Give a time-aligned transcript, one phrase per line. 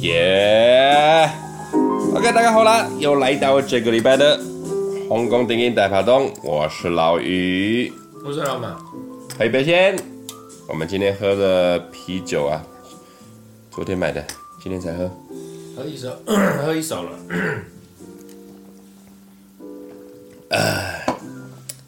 [0.00, 1.28] 耶、
[1.72, 4.38] yeah!！OK，大家好啦，又来到这个礼拜的
[5.08, 7.92] 红光电影大排档，我是老于，
[8.24, 8.76] 我是老马，
[9.36, 9.98] 喝一杯先。
[10.68, 12.62] 我们今天喝的啤酒啊，
[13.72, 14.24] 昨天买的，
[14.62, 15.10] 今天才喝，
[15.76, 16.16] 喝一手，
[16.64, 17.10] 喝一手了。
[20.50, 21.16] 呃，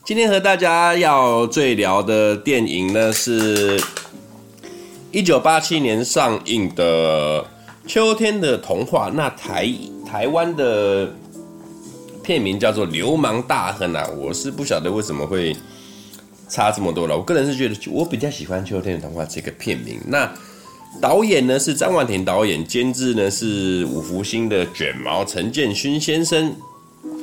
[0.05, 3.81] 今天和大家要最聊的电影呢，是
[5.13, 7.43] 一九八七年上映的
[7.91, 9.11] 《秋天的童话》。
[9.13, 9.69] 那台
[10.07, 11.13] 台湾的
[12.23, 15.57] 片名叫做《流氓大亨》啊，我是不晓得为什么会
[16.49, 17.17] 差这么多了。
[17.17, 19.99] 我个人是觉得，我比较喜欢《秋天的童话》这个片名。
[20.07, 20.33] 那
[21.01, 26.55] 导演呢是张婉婷导演，监制呢是五福星的卷毛陈建勋先生。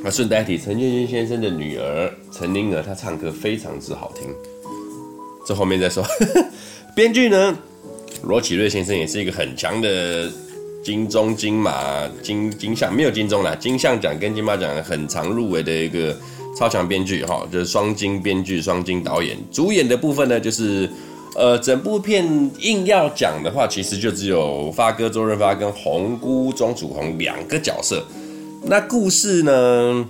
[0.04, 4.28] 那顺带提，陈建勋先生的女儿陈宁儿，她唱歌非常之好听。
[5.46, 6.04] 这后面再说。
[6.94, 7.56] 编剧呢，
[8.22, 10.30] 罗启锐先生也是一个很强的
[10.88, 16.16] 金钟、金马、金金像，没有金钟啦，金像奖跟金马奖很常入围的一个
[16.56, 19.36] 超强编剧哈，就是双金编剧、双金导演。
[19.52, 20.88] 主演的部分呢，就是
[21.36, 22.24] 呃，整部片
[22.60, 28.02] 硬要讲的话，其实就只有发哥周润发跟红姑钟楚红两个角色。
[28.64, 30.06] 那故事呢，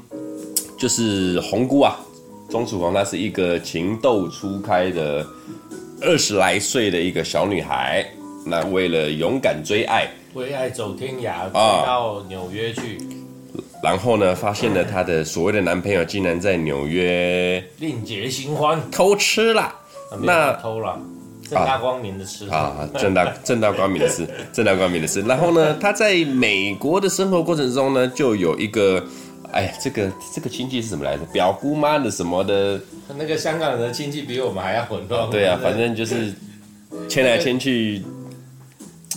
[0.79, 1.99] 就是红姑啊，
[2.49, 5.27] 钟楚红她是一个情窦初开的
[6.01, 8.07] 二十来岁的一个小女孩，
[8.49, 19.73] 那为了勇敢追爱，为爱走天涯，啊到纽约去，啊，然后呢，发现了她的所谓的男朋友竟然在纽约另结新欢，偷吃了，
[20.23, 20.99] 那偷了。
[21.51, 25.23] 正大光明的吃啊，正大正大光明的吃，正大光明的吃。
[25.25, 29.03] 然后呢，他在美国的生活过程中呢，就有一个，
[29.51, 31.25] 哎呀，这个这个亲戚是什么来着？
[31.33, 32.79] 表姑妈的什么的？
[33.17, 35.31] 那个香港人的亲戚比我们还要混乱。
[35.31, 36.35] 对啊，反正就是
[37.09, 38.03] 牵来牵去，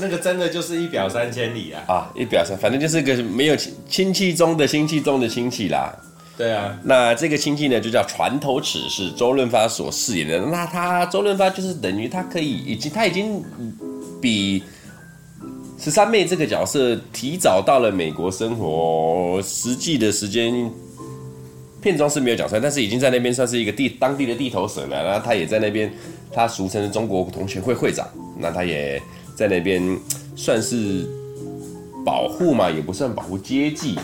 [0.01, 1.83] 那个真的就是一表三千里啊！
[1.87, 5.95] 啊，一表三，反正就是一个没有亲亲戚中的亲戚中的亲戚啦。
[6.37, 10.39] 对啊，那这个亲戚呢，就叫船头尺，是周润发所饰演的。
[10.47, 13.43] 那他周润发就是等于他可以已经他已经
[14.19, 14.63] 比
[15.77, 20.71] 十三妹这个角色提早到了美国生活，实际的时间
[21.79, 25.03] 片中是没有讲出来，但是已经在那边算是一个地当地的地头蛇了。
[25.03, 25.91] 然后他也在那边，
[26.33, 28.07] 他俗称的中国同学会会长，
[28.39, 28.99] 那他也
[29.35, 29.81] 在那边
[30.35, 31.07] 算是
[32.05, 33.97] 保护嘛，也不算保护接济。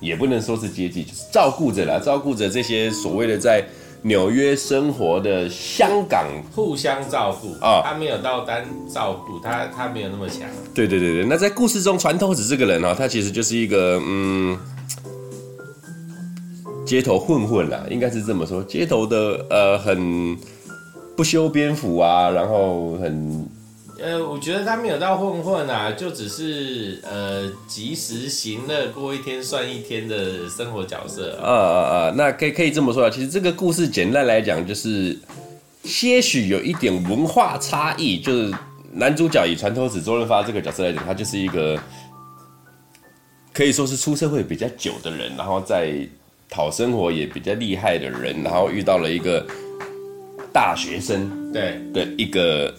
[0.00, 3.62] 也不能说是接济，就是照顾着啦，照顾着这些所谓的在
[4.00, 7.82] 纽约生活的香港，互相照顾啊。
[7.84, 10.48] 他没有到单照顾他，他没有那么强。
[10.74, 14.58] 对对对对，那在故事中，船头子这个人啊，他其实就是一个嗯，
[16.86, 20.34] 街头混混啦，应该是这么说，街头的呃很
[21.14, 23.46] 不修边幅啊，然后很。
[24.02, 31.38] 呃，我觉得他没有到混混啊，就只是呃及时行乐，过一天算一天的生活角色。
[31.42, 31.78] 啊啊
[32.08, 32.14] 啊！
[32.16, 35.18] 那可以可以这么说啊，其实这个故事简单来讲，就是
[35.84, 38.18] 些许有一点文化差异。
[38.18, 38.50] 就是
[38.94, 41.78] 男主角以船头子周润发这个角色来讲，他就是一个
[43.52, 45.94] 可以说是出社会比较久的人，然后在
[46.48, 49.46] 讨生活也比较厉害的人，然后遇到了一个
[50.54, 52.74] 大学生对的一个。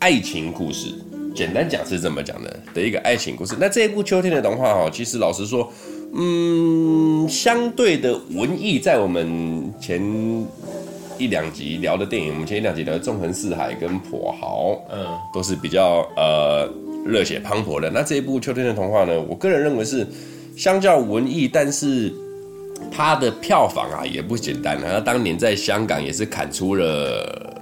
[0.00, 0.94] 爱情故事，
[1.34, 3.56] 简单讲是这么讲的的一个爱情故事。
[3.58, 5.72] 那这一部《秋天的童话》哈，其实老实说，
[6.14, 10.00] 嗯，相对的文艺，在我们前
[11.18, 15.04] 一两集聊的电影，我们前一两集聊的《纵横四海》跟《跛豪》，嗯，
[15.34, 16.72] 都是比较呃
[17.04, 17.90] 热血磅礴的。
[17.90, 20.06] 那这一部《秋天的童话》呢，我个人认为是
[20.56, 22.14] 相较文艺，但是
[22.88, 24.80] 它的票房啊也不简单。
[24.80, 27.57] 它当年在香港也是砍出了。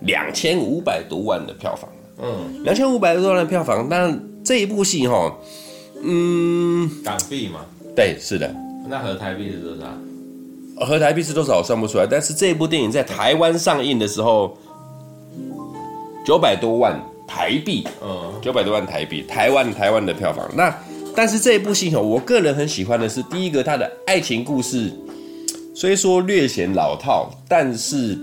[0.00, 1.90] 两千五百多万的票房，
[2.22, 5.36] 嗯，两千五百多万的票房，但这一部戏哈，
[6.02, 7.60] 嗯，港币嘛，
[7.94, 8.54] 对，是的，
[8.88, 10.86] 那合台币是多少？
[10.86, 11.58] 合台币是多少？
[11.58, 12.06] 我算不出来。
[12.06, 14.56] 但是这一部电影在台湾上映的时候，
[16.24, 16.98] 九百多万
[17.28, 20.50] 台币，嗯，九百多万台币，台湾台湾的票房。
[20.56, 20.74] 那
[21.14, 24.90] 但是这一部戏哈，我个人很喜欢的是第一个，它的爱情故事
[25.74, 28.18] 虽说略显老套，但是。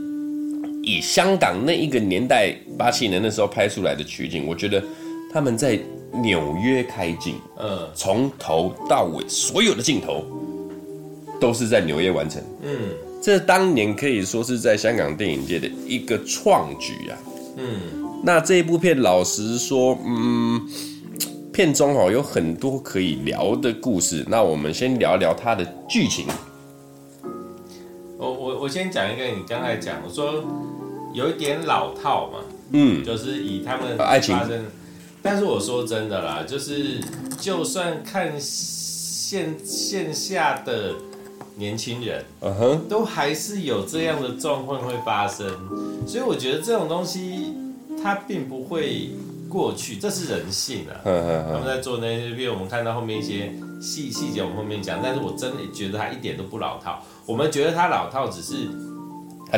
[0.87, 4.81] 以香港那一个年代八七年那时候拍出来的取景，我觉得
[5.33, 5.77] 他们在
[6.23, 10.23] 纽约开镜，嗯，从头到尾所有的镜头
[11.41, 12.71] 都是在纽约完成，嗯，
[13.21, 17.17] 这当年可以说是在香港电影界的一个创举啊，
[17.57, 17.65] 嗯，
[18.23, 20.61] 那这一部片老实说，嗯，
[21.51, 26.25] 片中哦有很多可以聊的故事，那我们先聊聊它的剧情。
[28.67, 30.43] 我先讲一个，你刚才讲我说。
[31.13, 32.39] 有一点老套嘛，
[32.73, 34.37] 嗯，就是以他们发生，爱情，
[35.23, 36.99] 但是我说真的啦，就是
[37.39, 40.93] 就算看线线下的
[41.55, 45.47] 年轻人，嗯哼，都还是有这样的状况会发生，
[46.05, 47.55] 所以我觉得这种东西
[48.03, 49.09] 它并不会
[49.49, 51.01] 过去，这是人性啊。
[51.03, 53.51] 他们在做那些，比如我们看到后面一些
[53.81, 57.03] 细细节，我们后面讲，但是我真的觉得他一点都不老套。
[57.25, 58.69] 我们觉得他老套，只是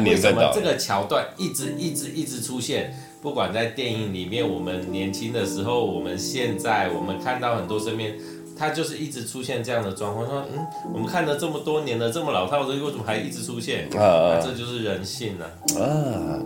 [0.04, 2.94] 为什么这个桥段一直一直一直出现？
[3.22, 8.16] 不管在电影里面，我们年轻的时候，我们现在，我们看到很多身边，
[8.58, 10.26] 他就是一直出现这样的状况。
[10.26, 13.90] 说，嗯，我们看了这么多年了，这么老套的，为什么还一直出现？
[13.98, 15.44] 啊，这就是人性啊！
[15.82, 16.40] 啊，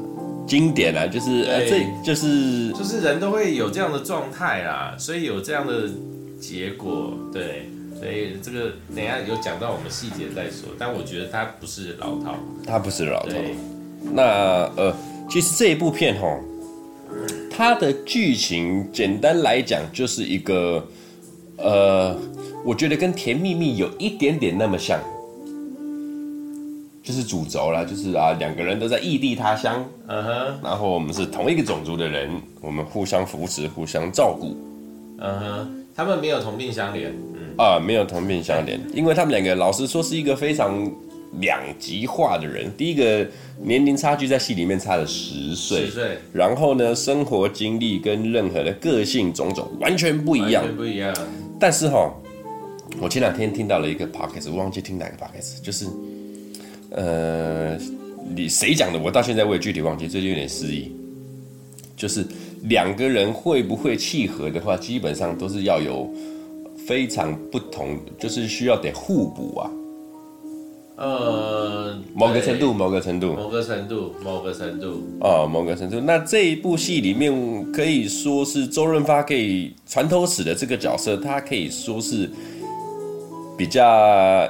[0.47, 5.87] 经典啊，就是呃，这就是就是人都会有这样的状态啦，所以有这样的
[6.43, 10.69] 结果，对，所以这个等一下有讲到我们细节再说。
[10.77, 12.35] 但我觉得他不是老套，
[12.67, 13.35] 他不是老套。
[14.11, 14.93] 那呃，
[15.29, 16.39] 其实这一部片吼。
[17.55, 20.83] 它的剧情简单来讲就是一个，
[21.57, 22.17] 呃，
[22.65, 24.99] 我觉得跟《甜蜜蜜》有一点点那么像，
[27.03, 34.57] 就是主轴啦，就是啊，两个人都在异地他乡，嗯哼，然后我们是同一个种族的人，我们互相扶持，互相照顾，
[35.19, 40.91] 嗯哼，他们没有同病相怜，嗯啊，没有同病相怜，因为他们两个老实说是一个非常
[41.39, 43.27] 两极化的人，第一个。
[43.61, 51.15] 年龄差距在戏里面差了十岁，十岁，然后呢，生活经历跟任何的个性种种完全不一样，完全不一样。
[51.59, 52.11] 但是哈，
[52.99, 55.85] 我前两天听到了一个 podcast，我忘记听哪个 podcast，就是，
[56.89, 57.77] 呃，
[58.35, 58.99] 你谁讲的？
[58.99, 60.91] 我到现在我也具体忘记，最近有点失忆。
[61.95, 62.25] 就是
[62.63, 66.09] 两个人会不会契合的话，基本上都是要有
[66.87, 69.69] 非常不同，就是需要得互补啊。
[70.95, 75.99] 呃，某个程度，某个程度，某个程度，某个程度，哦，某个程度。
[75.99, 82.29] 那这一部戏里面可以说是周润发可以船头尺的这个角色，他可以说是
[83.57, 84.47] 比较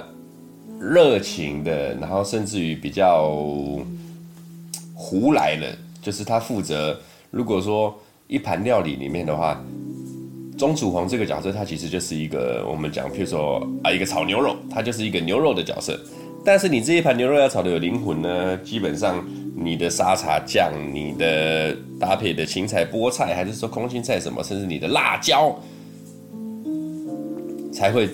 [0.80, 3.32] 热情的，然后甚至于比较
[4.94, 5.68] 胡来了。
[6.02, 7.00] 就是他负责，
[7.32, 7.98] 如果说
[8.34, 9.64] 一盘料理里面的话，
[10.58, 16.00] 钟楚红这个角色，他其实就是一个我们讲，譬如说啊，一个炒牛肉，他就是一个牛肉的角色。
[16.44, 19.24] 但是你这一盘牛肉要炒的有灵魂呢，基本上
[19.56, 25.56] 你的沙茶酱、你的搭配的芹菜、菠菜，还是说空心菜什么，甚至你的辣椒，
[27.72, 28.10] 才会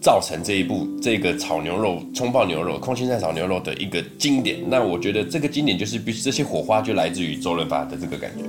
[0.00, 4.58] 造成这一部这个炒牛肉、葱爆牛肉、空心菜炒牛肉的一个经典。
[4.68, 8.42] 那我觉得这个经典就是必须这些火花就来自于周润发的这个感觉。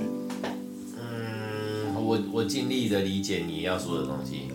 [2.04, 4.48] 嗯，我我尽力的理解你要说的东西。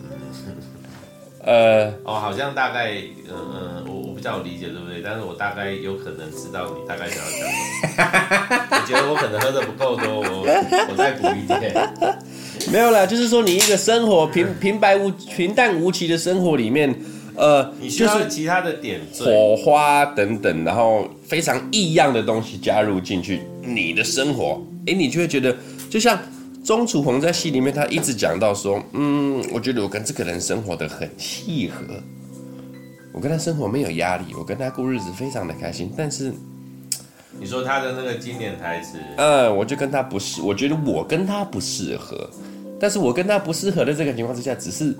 [1.42, 2.92] 呃，哦，好像大概，
[3.26, 5.00] 嗯、呃、嗯，我我不知道我理解，对不对？
[5.02, 8.76] 但是我大概有可能知道你大概想要讲什么。
[8.76, 10.44] 我觉得我可能喝的不够多，我
[10.90, 11.74] 我再补一点。
[12.70, 16.94] 没有啦，就是说你一个生活平平白无平淡无奇的生活里面，
[17.34, 25.56] 呃，你需要其他的点火花等等，然后非常异样的东西加入进去，你的生活，哎，你就会觉得
[25.88, 26.18] 就像。
[26.62, 31.82] 钟楚红在戏里面，他一直讲到说，嗯，我觉得我跟这个人生活得很契合，
[33.12, 35.90] 我跟他生活没有压力，我跟他过日子非常的开心。
[35.96, 36.32] 但是，
[37.38, 42.28] 你说他的那个经典台词，嗯，我就跟他不适，我觉得我跟他不适合。
[42.78, 44.94] 但是我跟他不适合的这个情况之下，只是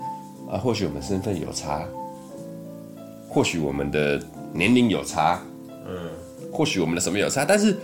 [0.51, 1.85] 啊，或许我们身份有差，
[3.29, 4.19] 或许我们的
[4.51, 5.39] 年龄有差，
[5.87, 6.09] 嗯，
[6.51, 7.77] 或许我们的什么有差，但是。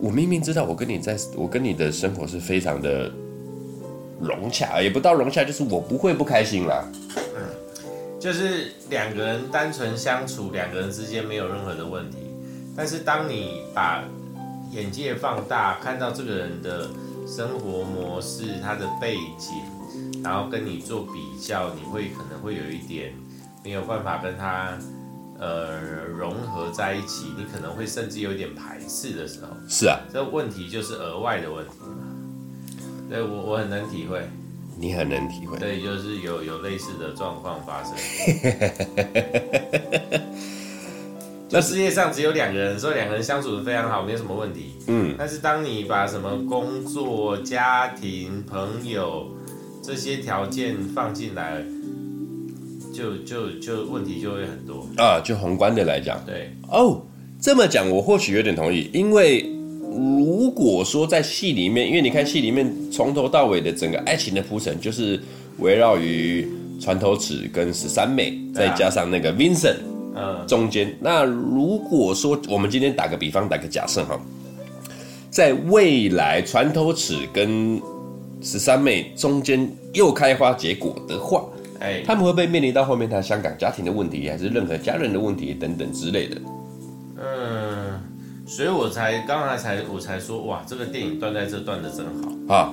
[0.00, 3.10] 我明明知道，我跟你在，我跟你的生活是非常的
[4.20, 6.84] 融洽，也不到融洽，就是我不会不开心啦。
[7.16, 7.42] 嗯，
[8.20, 12.18] 就是两个人单纯相处，两个人之间没有任何的问题。
[12.76, 14.04] 但是当你把
[14.70, 16.88] 眼界放大，看到这个人的
[17.26, 23.12] 生活模式、他的背景，然后跟你做比较，你会可能会有一点
[23.64, 24.78] 没有办法跟他。
[25.40, 25.80] 呃，
[26.18, 29.48] 融合在一起，你可能会甚至有点排斥的时候。
[29.68, 31.96] 是啊，这问题就是额外的问题嘛。
[33.08, 34.28] 对，我我很能体会。
[34.76, 35.56] 你很能体会。
[35.58, 37.94] 对，就是有有类似的状况发生。
[41.50, 44.74] 那世界上只有两个人，所以两个人相处的非常好，没有什么问题。
[44.88, 45.14] 嗯。
[45.16, 49.28] 但是当你把什么工作、家庭、朋友
[49.82, 51.64] 这些条件放进来。
[52.98, 54.84] 就就就问题就会很多。
[54.96, 56.50] 啊，就宏观的来讲，对。
[56.68, 57.00] 哦，
[57.40, 59.48] 这么讲我或许有点同意，因为
[59.80, 65.20] 如果说在戏里面，因为你看戏里面从头到尾的整个爱情的铺陈，就是
[65.58, 66.48] 围绕于
[66.80, 69.76] 船头尺跟十三妹，再加上那个 Vincent，
[70.16, 74.20] 嗯，中间，那如果说我们今天打个比方，打个假设哈，
[75.30, 77.80] 在未来船头尺跟
[78.42, 81.44] 十三妹中间又开花结果的话，
[81.80, 86.40] 哎，他们会不会面临到后面他香港家庭的问题，还是任何家人的问题等等之类的？
[87.16, 88.00] 嗯，
[88.46, 92.72] 所以我才刚才才我才说，哇，这个电影断在这断的真好啊！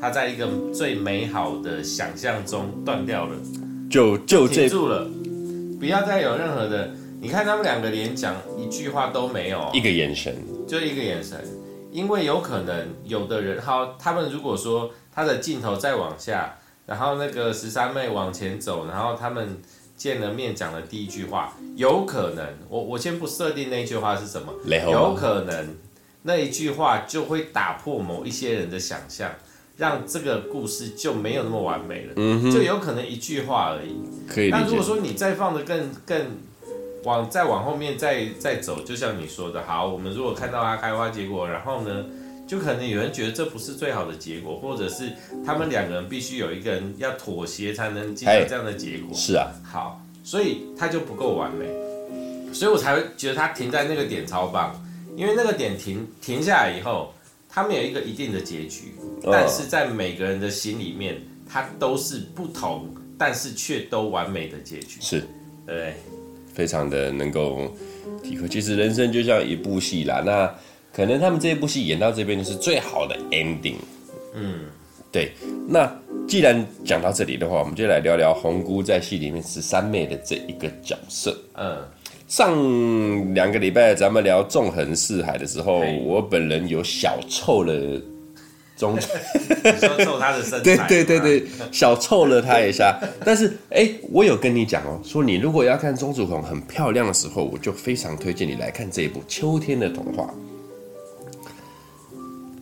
[0.00, 3.36] 他在一个最美好的想象中断掉了，
[3.88, 5.08] 就就这住了，
[5.78, 6.90] 不要再有任何的。
[7.20, 10.34] 你看他们两个连讲一句话都没有，一个眼神，
[10.66, 11.38] 就一个眼神，
[11.92, 19.58] 因为有可能有的人，好，他们如果说他的镜头再往下，然后那个十三妹往前走，然后他们
[19.96, 25.76] 见了面讲的第一句话，有可能，我我先不设定那句话是什么，有可能
[26.22, 29.30] 那一句话就会打破某一些人的想象，
[29.76, 33.96] 让这个故事就没有那么完美了，嗯哼，就有可能一句话而已，
[34.28, 34.50] 可以。
[34.50, 36.20] 那如果说你再放的更更。
[37.04, 42.04] 往再往后面再再走，就像你说的，好，我们如果看到它开花结果，然后呢，
[42.52, 45.10] 就可能有人觉得这不是最好的结果，或者是
[45.42, 49.16] 他们两个人必须有一个人要妥协才能进入这样的结果。
[49.16, 51.64] 是啊，好，所以他就不够完美，
[52.52, 54.78] 所以我才会觉得他停在那个点超棒，
[55.16, 57.14] 因为那个点停停下来以后，
[57.48, 58.92] 他们有一个一定的结局，
[59.22, 61.18] 但是在每个人的心里面，
[61.48, 65.00] 它都是不同，但是却都完美的结局。
[65.00, 65.24] 是，
[65.66, 65.94] 对。
[66.52, 67.74] 非常的能够
[68.22, 70.20] 体会，其实人生就像一部戏啦。
[70.20, 70.54] 那
[70.92, 73.76] 可能他们这一部戏演到这边就是最好的 ending。
[74.34, 74.60] 嗯，
[75.10, 75.32] 对。
[75.66, 75.90] 那
[76.28, 81.36] 既然讲到这里的话，我们就来聊聊红姑在戏里面十三妹的这一个角色。
[81.54, 81.78] 嗯，
[82.28, 87.74] 上两个礼拜咱们聊纵横四海的时候，我本人有小臭了。
[88.74, 92.98] 中，说臭他的身材，对对对对，小臭了他一下。
[93.24, 100.24] 但是，哎、欸，我有跟你讲哦，说你如果要看钟楚红很漂亮的时候，我就非常推荐你来看这一部《秋天的童话》。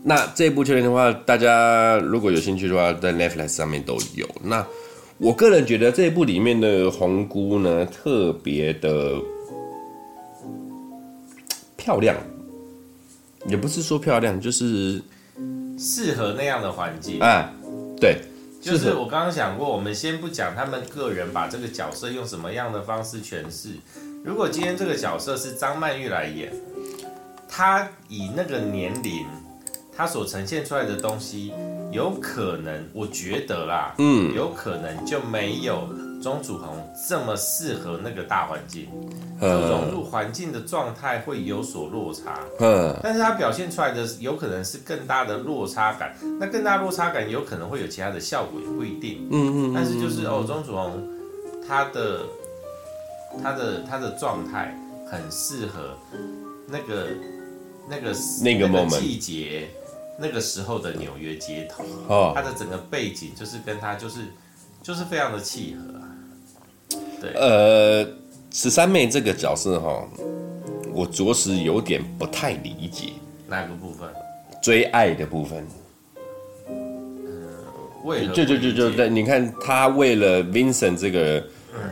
[0.02, 4.26] 那这部《秋天的话》，大家如果有兴趣的话，在 Netflix 上面都有。
[4.42, 4.66] 那
[5.19, 9.14] 我个人觉得这一部里面的红姑呢，特别的
[11.76, 12.16] 漂亮，
[13.47, 15.02] 也不是说漂亮，就是。
[15.83, 17.50] 适合那样的环境啊，
[17.99, 18.19] 对，
[18.61, 23.71] 就是我刚刚讲过，我们先不讲他们个人把这个角色用什么样的方式诠释。
[24.23, 26.52] 如果今天这个角色是张曼玉来演，
[27.49, 29.25] 她以那个年龄，
[29.97, 31.53] 她所呈现出来的东西，
[31.93, 35.89] 有可能，我觉得啦，嗯，有可能就没有。
[36.23, 36.77] 钟楚红
[37.09, 38.87] 这么适合那个大环境，
[39.41, 42.41] 就融入环境的状态会有所落差。
[42.59, 49.27] 嗯，但是它表现出来的有可能是更大的落差感，那更大落差感有可能会有其他的效果，也不一定。
[49.33, 49.75] 嗯嗯。
[49.75, 51.03] 但是就是哦，钟楚红
[51.67, 52.21] 她的
[53.43, 54.79] 她的她的状态
[55.11, 55.97] 很适合
[56.67, 57.07] 那个
[57.91, 59.69] 那个那个 moment 季节
[60.17, 61.85] 那个时候的纽约街头。
[62.07, 64.21] 哦，他的整个背景就是跟他就是
[64.81, 66.99] 就是非常的契合。
[67.21, 68.09] 对呃，
[68.53, 70.09] 十三妹这个角色哈，
[70.93, 73.13] 我着实有点不太理解。
[73.49, 74.09] 哪个部分？
[74.63, 75.67] 追爱的部分。
[76.69, 77.59] 嗯，
[78.05, 81.39] 为就就就就对，你看他为了 Vincent 这个、
[81.75, 81.91] 嗯、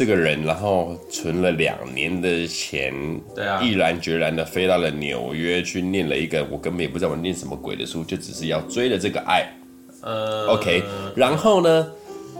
[0.00, 2.90] 这个人，然后存了两年的钱，
[3.34, 9.46] 对啊，毅然决然的飞到了纽约去念了一个我根本也不知道我念什么鬼的书，就只是要追了这个爱。
[10.00, 10.82] 呃，OK，
[11.14, 11.86] 然后呢？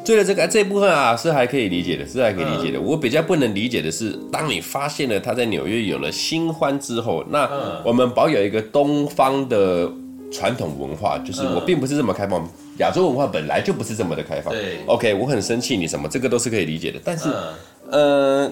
[0.02, 2.78] 追了，这个这部分啊是还可以理解的，是还可以理解的。
[2.78, 7.46] 嗯、我比较不能理解的是，当你发现了他在纽约有了新欢之后，那
[7.84, 9.86] 我们保有一个东方的
[10.32, 14.52] 传统文化，就是我并不是这么开放，亚洲文化本来就不是这么的开放。
[14.54, 17.00] 对，OK，我很生气你什么，这个都是可以理解的。
[17.04, 17.28] 但是，
[17.90, 18.50] 呃，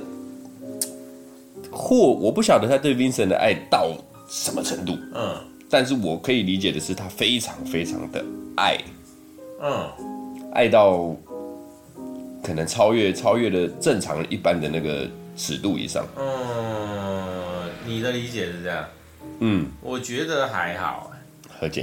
[1.71, 3.93] 或我不晓得他对 Vincent 的爱到
[4.29, 5.37] 什么程度，嗯，
[5.71, 8.25] 但是我可以理解的是，他非常非常的
[8.57, 8.79] 爱，
[9.61, 9.91] 嗯，
[10.55, 11.15] 爱到。
[12.41, 15.07] 可能超越超越了正常一般的那个
[15.37, 16.07] 尺度以上。
[16.17, 18.85] 嗯，你的理解是这样。
[19.41, 21.11] 嗯，我觉得还好。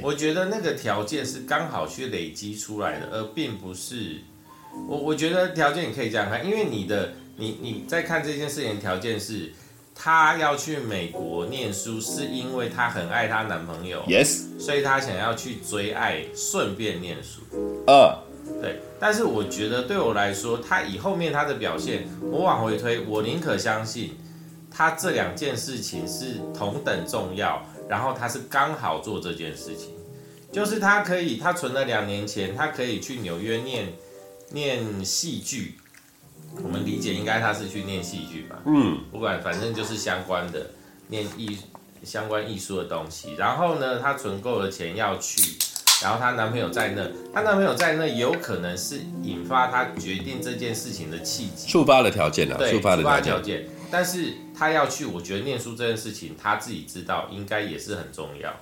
[0.03, 4.17] 我觉得那个条件是刚好去累积出来的，而并不是。
[4.88, 9.51] 我我觉得条件你可以这样看，因为你的你你在看这件事情的条件是，
[9.94, 14.03] 她要去美国念书，是因为她很爱她男朋友。
[14.08, 14.60] Yes。
[14.60, 17.41] 所以她想要去追爱，顺便念书。
[17.88, 18.17] 二。
[18.62, 24.15] 对，但是我觉得对我来说，他以后面他的表现，我往回推，我宁可相信
[24.70, 29.89] 他这两件事情是同等重要，然后他是刚好做这件事情，
[30.51, 33.94] 就是他可以，他存了两年钱，他可以去纽约念
[34.51, 35.77] 念戏剧，
[36.63, 40.72] 我们理解应该他是去念戏剧吧，嗯，不管反正就是相关的
[41.08, 41.58] 念艺
[42.04, 45.58] 相关艺术的东西，然后呢，他存够了钱要去。
[46.04, 53.65] 然后她男朋友在那，她男朋友在那有可能是引发她决定这件事情的契机，触发了条件啊，对，触发了条件。
[53.96, 54.06] 件。
[54.06, 58.54] 但是他要去，我觉得念书这件事情，他自己知道应该也是很重要。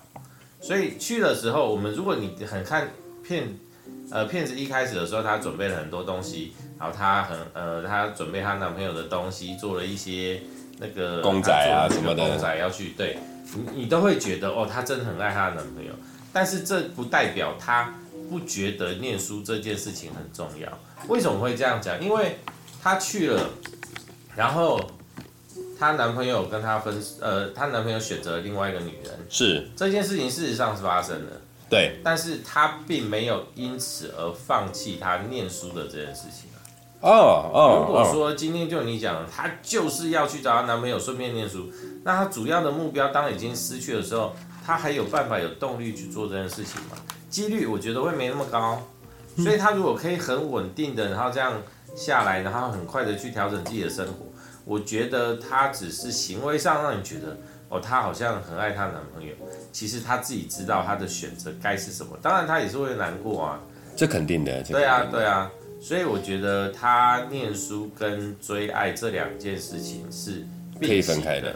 [0.62, 2.90] 所以去的时候，我们如果你很看
[3.24, 3.58] 骗，
[4.12, 10.42] 呃，骗子一开始的时候，她准备了很多东西，然后她很呃，她准备她男朋友的东西，做了一些
[10.80, 13.18] 那个公仔啊什么的，公仔要去对。
[13.56, 15.92] 你你都会觉得哦，她真的很爱她的男朋友，
[16.32, 17.94] 但是这不代表她
[18.30, 20.70] 不觉得念书这件事情很重要。
[21.08, 22.00] 为什么会这样讲？
[22.00, 22.38] 因为
[22.82, 23.50] 她去了，
[24.36, 24.80] 然后
[25.80, 36.50] 她男朋友跟她分，呃，她男朋友选择另外一个女人，是这件事情事实上是发生的，对，但是她并没有因此而放弃她念书的这件事情。
[37.02, 41.70] 哦哦，如果说今天就你讲，她就是要去找她男朋友，顺便念书，
[42.06, 44.34] 那她主要的目标当已经失去的时候，
[44.66, 46.96] 她还有办法有动力去做这件事情吗？
[47.30, 48.82] 几率我觉得会没那么高。
[49.36, 51.60] 所以她如果可以很稳定的，然后这样
[51.94, 54.28] 下来，然后很快的去调整自己的生活，
[54.66, 57.38] 我觉得她只是行为上让你觉得
[57.70, 59.34] 哦，她好像很爱她男朋友，
[59.72, 62.18] 其实她自己知道她的选择该是什么。
[62.22, 63.60] 当然她也是会难过啊，
[63.96, 64.64] 这肯定的。
[64.64, 65.52] 对啊，对啊。
[65.82, 70.48] 所以我觉得他念书跟追爱这两件事情是
[70.80, 71.54] 可以分开的，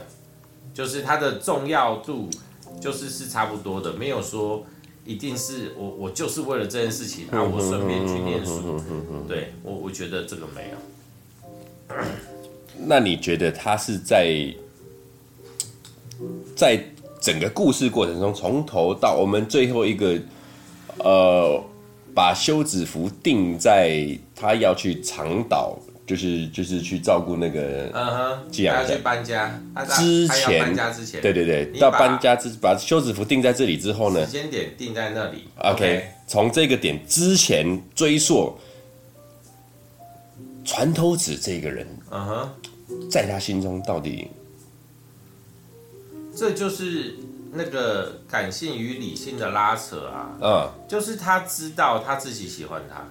[0.74, 2.30] 就是它的重要度
[2.82, 4.66] 就是是差不多的，没有说
[5.06, 8.78] 一定是我我就是为了这件事情啊，我顺便去念书。
[9.30, 11.96] 对我我觉得这个没有。
[12.86, 14.54] 那你觉得他是在
[16.56, 16.80] 在
[17.20, 20.20] 整个故事过程中，从头到我们最后一个
[21.00, 21.64] 呃？
[22.16, 29.62] 把休止符定在他要去长岛，就是就是去照顾那个，嗯哼，他要去搬家
[29.96, 35.44] 之前，搬家之前，对对对，到搬家之把休止符定在这里之后呢，时间点定在那里。
[35.58, 38.58] OK，从这个点之前追溯，
[40.68, 44.28] 船头子这个人，嗯哼，在他心中到底，
[46.36, 47.16] 这就是。
[47.54, 53.08] 那个感性与理性的拉扯啊，嗯，就是他知道他自己喜欢他，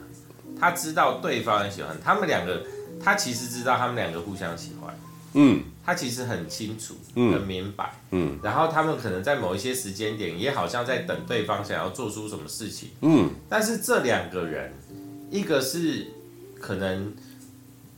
[0.60, 2.62] 他知道对方也喜欢他们两个，
[3.02, 4.94] 他其实知道他们两个互相喜欢，
[5.32, 14.70] 嗯，他其实很清楚，嗯，很明白，嗯，然后他们可能在某一些时间点，也好像在等对方想要做出什么事情，嗯，但是这两个人，
[15.30, 16.08] 一个是
[16.60, 17.14] 可能，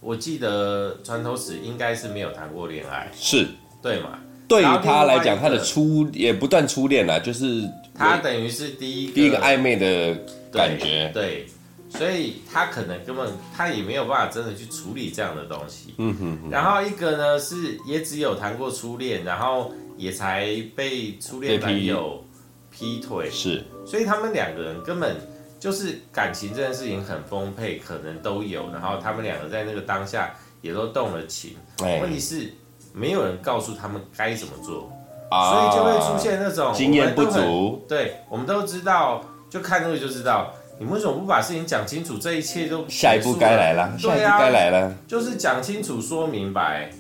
[0.01, 3.47] 我记得船头史应该是没有谈过恋爱，是。
[3.81, 4.19] 对嘛？
[4.49, 7.63] 对于他来讲，他的初也不断初恋啊，就是
[7.95, 10.19] 他等于是第一个第一个暧昧的
[10.51, 11.47] 感觉，对，对，
[11.89, 15.95] 所以他可能根本他也没有办法真的去处理这样的东西。
[15.99, 16.51] 嗯哼，哼。
[16.51, 22.25] 然后一个呢是也只有谈过初恋，然后也才被初恋男友
[22.71, 25.17] 劈腿，是，所以他们两个人根本
[25.59, 31.57] 就是感情这件事情很丰沛，可能都有，然后他们两个在那个当下也都动了情。
[31.83, 32.53] 哎，问题是。
[32.95, 34.91] 没有人告诉他们该怎么做，
[35.31, 37.85] 啊、所以就会出现那种经验不足。
[37.87, 42.19] 对，我们都知道，就看那个就知道，你为什么不把事情讲清楚？
[42.19, 46.91] 这一切都下一步该来了，下一步该来了，就是讲清楚、说明白，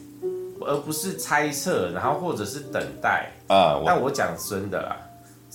[0.61, 3.81] 而不是猜测，然后或者是等待啊。
[3.85, 4.97] 但我讲真的啦，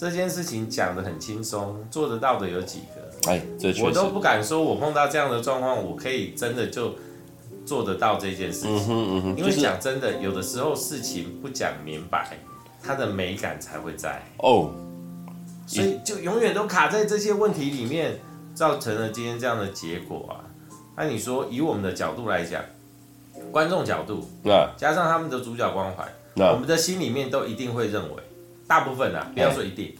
[0.09, 3.31] 这件事情讲得很轻松，做得到的有几个？
[3.31, 6.93] 哎，这，我都不敢说，我碰到这样的状况，我可以真的就。
[7.65, 12.37] 做得到这件事情，嗯哼嗯哼，因为讲真的，有的时候事情不讲明白，
[12.83, 14.69] 它的美感才会在哦，
[15.65, 18.19] 所以就永远都卡在这些问题里面，
[18.53, 20.43] 造成了今天这样的结果啊。
[20.97, 22.61] 那你说，以我们的角度来讲，
[23.49, 24.27] 观众角度，
[24.75, 28.23] 加上他们的主角光环，我们的心里面都一定会认为，
[28.73, 29.93] 大部分啊，不要说一定，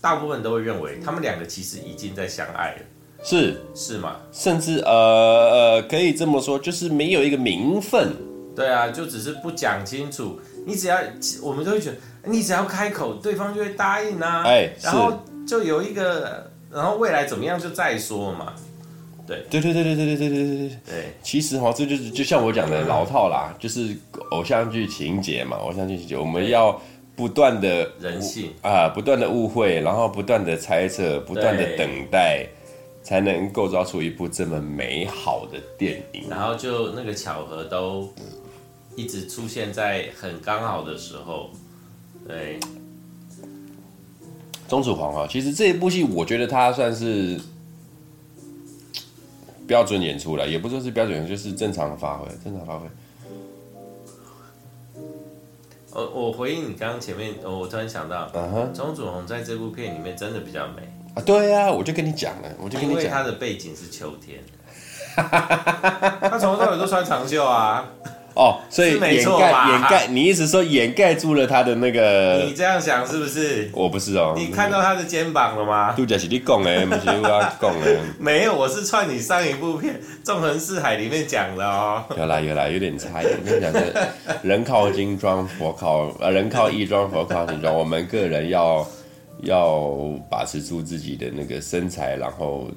[0.00, 2.82] 大部分都会认为，他们两个其实已经在相爱了。
[3.24, 4.18] 是是吗？
[4.30, 4.92] 甚至呃
[5.80, 8.14] 呃，可以这么说，就是没有一个名分。
[8.54, 10.38] 对啊，就只是不讲清楚。
[10.64, 10.96] 你只要
[11.42, 14.44] 我们都会觉得，你只要开口，对方就会答应啊。
[14.46, 18.52] 哎，然后就有一个，然后未来怎么样就再说嘛。
[19.26, 21.14] 对对对对对对对对对对对。
[21.20, 23.96] 其实哈，这就是就像我讲的老套啦，就是
[24.30, 26.80] 偶像剧情节嘛，偶像剧情节，我们要
[27.20, 32.46] 不断的人性啊，不断的误会，然后不断的猜测，不断的等待。
[33.02, 38.06] 才能构造出一部这么美好的电影，然后就那个巧合都
[38.94, 41.50] 一直出现在很刚好的时候，
[42.28, 42.60] 对。
[44.68, 47.40] 钟楚红啊，其实这一部戏我觉得他算是
[49.66, 52.86] 标准演出了，也不说是标准演出，就是正常的发挥，正常发挥。
[55.92, 60.82] 我我回应你刚刚前面，我突然想到，嗯哼，钟楚红在这部片里面真的比较美。
[61.14, 64.40] 啊，对呀、啊，我就跟你讲了，我就跟你讲，因为他的背景是秋天，
[65.16, 67.88] 她从头到尾都穿长袖啊。
[68.34, 69.10] 哦，所以掩盖
[69.70, 72.44] 掩盖，你意思说掩盖住了他的那个？
[72.46, 73.68] 你这样想是不是？
[73.72, 74.34] 我不是哦。
[74.36, 75.92] 你看到他的肩膀了吗？
[75.96, 77.98] 杜家是你讲的， 不是我讲的。
[78.18, 82.04] 没有，我是串你上一部片《纵横四海》里面讲的哦。
[82.16, 83.26] 有啦有啦，有点差异。
[83.26, 84.08] 我跟你讲的，
[84.42, 87.74] 人靠金装，佛靠 呃，人靠衣装，佛靠金装。
[87.74, 88.86] 我们个人要
[89.42, 89.88] 要
[90.30, 92.68] 把持住自己的那个身材，然后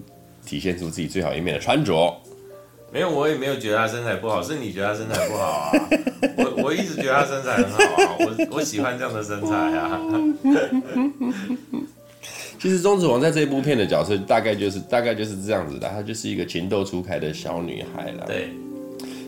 [0.46, 2.14] 体现出自己最好一面的穿着。
[2.94, 5.72] 没有，我也没有觉得她身材不好，是你觉得她身材不好啊？
[6.38, 10.00] 我我一直觉得她身材很好啊，我我喜欢这样的身材啊。
[12.62, 18.26] 其实钟子王在这一部片的角色大概就是大概就是这样子的，她就是一个情窦初开的小女孩了。
[18.28, 18.50] 对。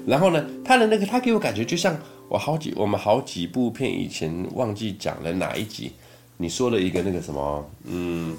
[0.06, 1.98] 然后呢，她的那个她给我感觉就像
[2.30, 5.92] 我好几我们好几部片以前忘记讲了哪一集，
[6.38, 8.38] 你说了一个那个什么，嗯。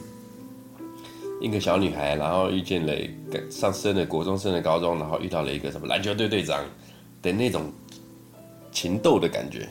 [1.41, 2.95] 一个小女孩，然后遇见了
[3.51, 6.65] 上升的国中，升的高中，然后遇到了一个什么篮球队队长
[7.23, 7.73] 的那种
[8.73, 9.69] 情窦的感觉。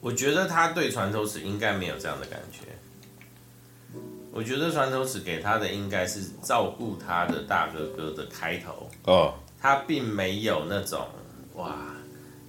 [0.00, 2.60] 我觉得他对船头尺应该没有这样的感觉。
[4.32, 11.06] 我觉得船头尺给他的应该是照顾他的大哥哥的开头哦，他并没有那种
[11.54, 11.94] 哇，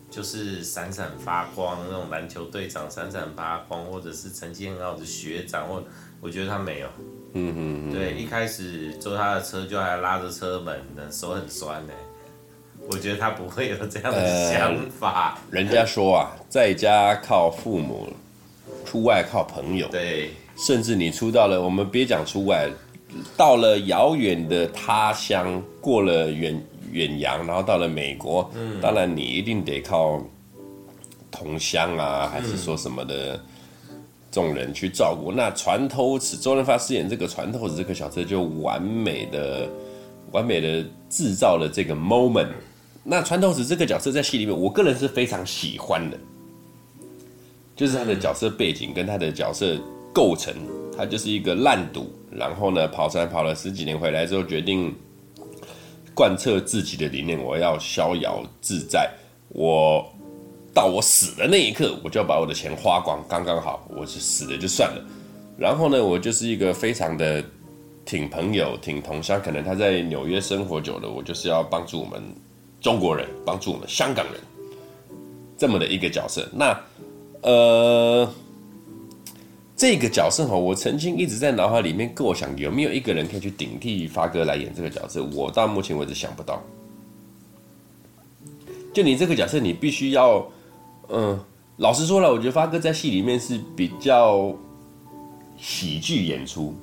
[0.09, 5.83] 就是闪闪发光那种篮球队长闪闪发光，或者是成绩很好的学长，或
[6.19, 6.89] 我觉得他没有。
[7.37, 11.93] 嗯嗯嗯，对，一开始坐他的车就还拉着车门呢，手很酸呢。
[12.89, 15.37] 我觉得他不会有这样的想法。
[15.51, 18.07] 呃、人家说啊，在家靠父母，
[18.85, 19.87] 出外靠朋友。
[19.89, 22.69] 对，甚至你出到了，我们别讲出外，
[23.35, 30.21] 到了遥远的他乡，过了远远洋，然后到了美国，嗯，当然你一定得靠
[31.29, 33.33] 同乡啊，还是说什么的。
[33.33, 33.39] 嗯
[34.35, 39.65] 众人去照顾，那船头子周润发饰演这个船头子这个角色，就完美的、
[40.33, 42.49] 完美的制造了这个 moment。
[43.01, 46.19] 那船头子这个角色在戏里面，我个人是非常喜欢的，
[47.77, 49.79] 就是他的角色背景跟他的角色
[50.13, 50.53] 构成，
[50.97, 54.93] 他就是一个烂赌，然后呢跑船跑了十几年回来之后，决定
[56.13, 59.09] 贯彻自己的理念，我要逍遥自在，
[59.47, 60.05] 我。
[60.75, 65.01] 到我死的那一刻，我就要把我的钱花光，刚刚好，我是死了就算了。
[65.57, 67.41] 然后呢，我就是一个非常的
[68.03, 72.21] 挺朋友、挺同乡，可能他在纽约生活久了，我就是要帮助我们
[72.81, 74.35] 中国人，帮助我们香港人，
[75.57, 76.45] 这么的一个角色。
[76.51, 76.77] 那
[77.41, 78.29] 呃，
[79.77, 85.23] 这个角色哈，我曾经一直在脑海里面构想，有没有一个人可以去顶替发哥来演这个角色？
[85.23, 86.61] 我到目前为止想不到。
[88.93, 90.45] 就你这个角色，你必须要。
[91.09, 91.39] 嗯，
[91.77, 94.53] 老实说了，我觉得发哥在戏里面是比较
[95.57, 96.73] 喜剧演出。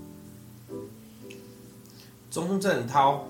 [2.30, 3.24] 钟镇涛，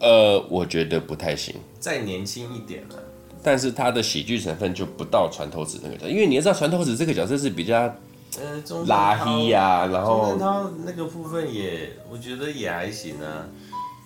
[0.00, 2.96] 呃，我觉得不太行，再年轻一点了。
[3.42, 7.92] 但是他的喜剧成分就不到船头子那个角色，因为你要知道船头子这个角色是比较，
[8.40, 13.46] 嗯，拉黑呀，然后钟镇涛那个部分也，我觉得也还行啊。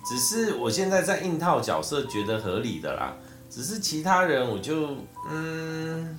[0.07, 3.15] 只是我现在在硬套角色，觉得合理的啦。
[3.49, 4.89] 只是其他人，我就
[5.31, 6.17] 嗯，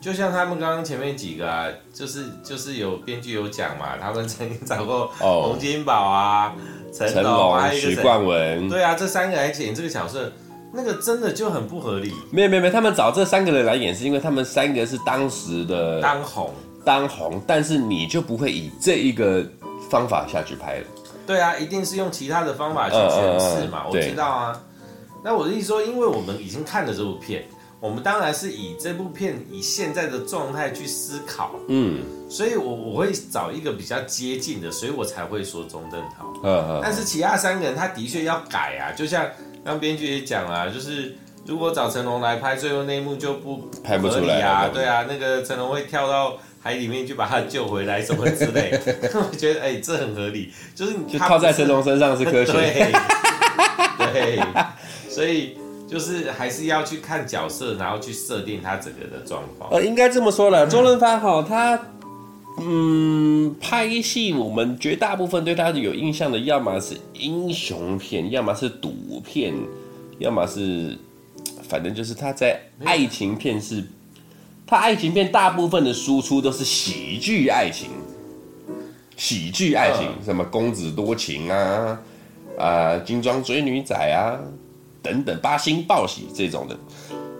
[0.00, 6.54] 就像他们刚刚前面几个啊，就是就是有编剧有讲嘛，他们曾经找过洪金宝啊、
[6.92, 10.30] 成龙啊、许冠文，对啊，这三个来演这个角色，
[10.72, 12.12] 那个真的就很不合理。
[12.30, 16.52] 没有没有没有，他们找这三个人来演，是因为他们三个是当时的当红
[16.84, 19.44] 当红，但是你就不会以这一个
[19.88, 20.86] 方法下去拍了。
[21.26, 24.60] 对啊，一定是用其他的方法去诠释嘛，我知道啊。
[25.26, 27.42] 那我的意思说，因为我们已经看了这部片，
[27.80, 31.98] 我们当然是以这部片以现在的状态去思考，嗯，
[32.30, 36.32] 所以我我会找一个比较接近的，所以我才会说钟镇涛。
[36.44, 39.26] 嗯，但是其他三个人他的确要改啊，就像
[39.64, 48.70] 刚编剧也讲了，就是如果找成龙来拍，最后那一幕就不拍不出来啊，对啊，那个成龙会跳到海里面去把他救回来什么之类，
[49.12, 52.92] 我觉得哎、欸，这很合理，就是你就靠在成龙身上是科学，对。
[53.98, 54.40] 对
[55.16, 55.56] 所以
[55.88, 59.70] 就是还是要去看角色，然后去设定他整个的状况。
[59.70, 61.80] 呃，应该这么说了，周润发哈，他
[62.60, 69.54] 嗯拍戏，我们绝大部分对他有印象的，要么是英雄片，要么是赌片，
[70.18, 70.98] 要么是
[71.66, 73.82] 反正就是他在爱情片是，
[74.66, 77.88] 他爱情片大部分的输出都是喜剧爱情，
[79.16, 81.98] 喜剧爱情，什么公子多情啊，
[82.58, 84.36] 啊，金装追女仔啊。
[85.06, 86.76] 等等，八星报喜这种的，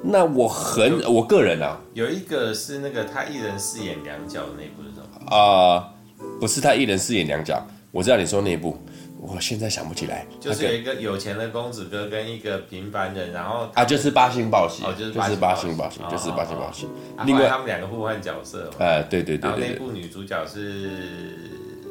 [0.03, 5.37] 那我很我个人啊，有一个是那个他一人饰演两角的那部是什么？
[5.37, 5.93] 啊，
[6.41, 7.61] 不是他一人饰演两角。
[7.91, 8.79] 我知道你说那一部，
[9.19, 10.27] 我现在想不起来。
[10.39, 16.87] 就是有一个有钱的公子哥跟一个平凡人，然后啊，就是八星报喜，哦，就是八星报喜，就是八星报喜。
[17.25, 18.71] 另外他们两个互换角色。
[18.79, 19.51] 哎，对对对。
[19.51, 20.91] 然后那部女主角是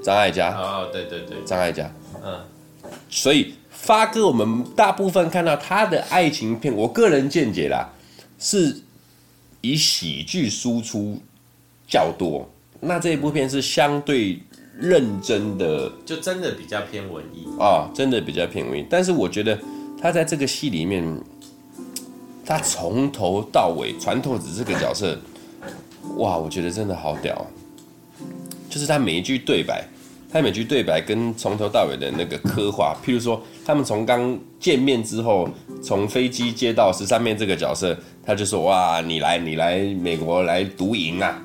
[0.04, 0.56] 张艾嘉。
[0.56, 1.92] 哦，对对对，张艾嘉。
[2.24, 2.40] 嗯。
[3.10, 7.88] 所以发哥，我们大部分看到他的爱情片，我个人见解啦，
[8.40, 8.82] 是
[9.62, 11.22] 以喜剧输出
[11.88, 12.50] 较多。
[12.80, 14.40] 那这一部片是相对
[14.76, 18.84] 认真的，就真的比较偏文艺啊，真的比较偏文艺。
[18.90, 19.56] 但是我觉得
[20.02, 21.06] 他在这个戏里面，
[22.44, 25.16] 他从头到尾船头子这个角色，
[26.18, 27.46] 哇，我觉得真的好屌，
[28.68, 29.88] 就是他每一句对白。
[30.36, 35.48] 他每句对白跟从头到尾的那个刻画，譬如说，他们从刚见面之后，
[35.82, 41.42] 从飞机接到十三面这个角色，他就说：“哇，你来，你来美国来独赢啊！”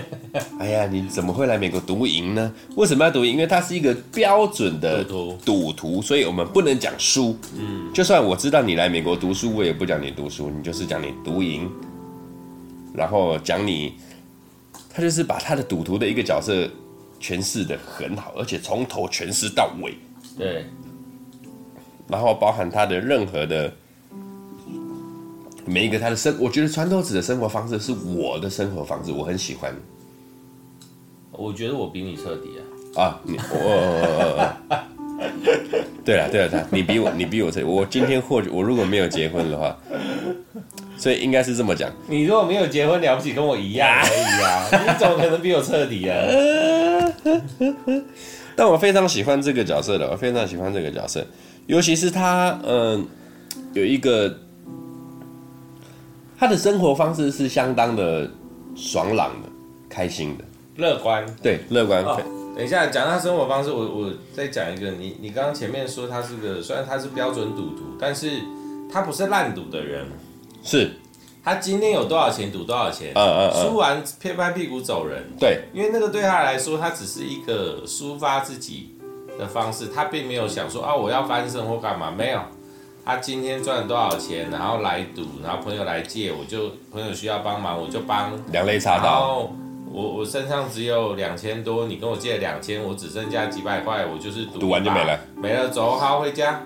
[0.58, 2.50] 哎呀，你怎么会来美国独赢呢？
[2.76, 3.32] 为什么要独赢？
[3.32, 7.36] 因为他是一个标准的赌徒，所以我们不能讲输。
[7.54, 11.70] 嗯，就算我知道你来美国读书，我也不讲你读书，你就是讲你独赢，
[12.94, 13.92] 然后讲你，
[14.88, 16.66] 他就是把他的赌徒的一个角色。
[17.24, 19.94] 诠释的很好，而且从头诠释到尾。
[20.36, 20.66] 对，
[22.06, 23.72] 然后包含他的任何的
[25.64, 29.74] 每一个他的生，我觉得船头子的生活方式是我的生活方式，我很喜欢。
[31.32, 32.50] 我觉得我比你彻底
[32.94, 33.02] 啊！
[33.02, 34.56] 啊，你 我，
[36.04, 37.64] 对了对了，他你比我你比我彻底。
[37.64, 39.74] 我今天或许我如果没有结婚的话。
[40.96, 41.90] 所以应该是这么讲。
[42.06, 44.68] 你如果没有结婚，了不起跟我一样而已啊！
[44.86, 46.16] 你怎么可能比我彻底啊？
[48.56, 51.26] 但我非常喜欢这个角色的，我非常喜欢这个角色，
[51.66, 53.04] 尤其是他，嗯、呃，
[53.72, 54.38] 有一个
[56.38, 58.30] 他的生活方式是相当的
[58.76, 59.48] 爽朗的、
[59.88, 60.44] 开心的、
[60.76, 61.24] 乐观。
[61.42, 62.04] 对，乐观。
[62.04, 62.20] 哦、
[62.56, 64.90] 等一下讲他生活方式，我我再讲一个。
[64.92, 68.30] 你你刚刚前面说他是个，虽然他是标准赌徒，但是
[68.92, 70.06] 他不是烂赌的人。
[70.62, 70.92] 是，
[71.44, 75.22] 他今天有多少钱赌多少钱，嗯嗯嗯，输完拍拍屁股走人。
[75.38, 78.96] 对，因为那个对他来说，他只是一个抒发自己
[79.38, 82.40] 的方式，他并没有想说啊，我要翻身或干嘛，没有。
[83.04, 88.32] 他今天赚了多少钱，然后来赌，然后朋友来借，我就朋友需要帮忙，我就帮。
[88.50, 89.04] 两肋插刀。
[89.04, 89.52] 然后
[89.92, 94.58] 我我身上只有两千多，你跟我借两千，我只剩下几百块，我就是赌。
[94.58, 95.20] 赌完就没了。
[95.36, 96.62] 没了，走，好回家。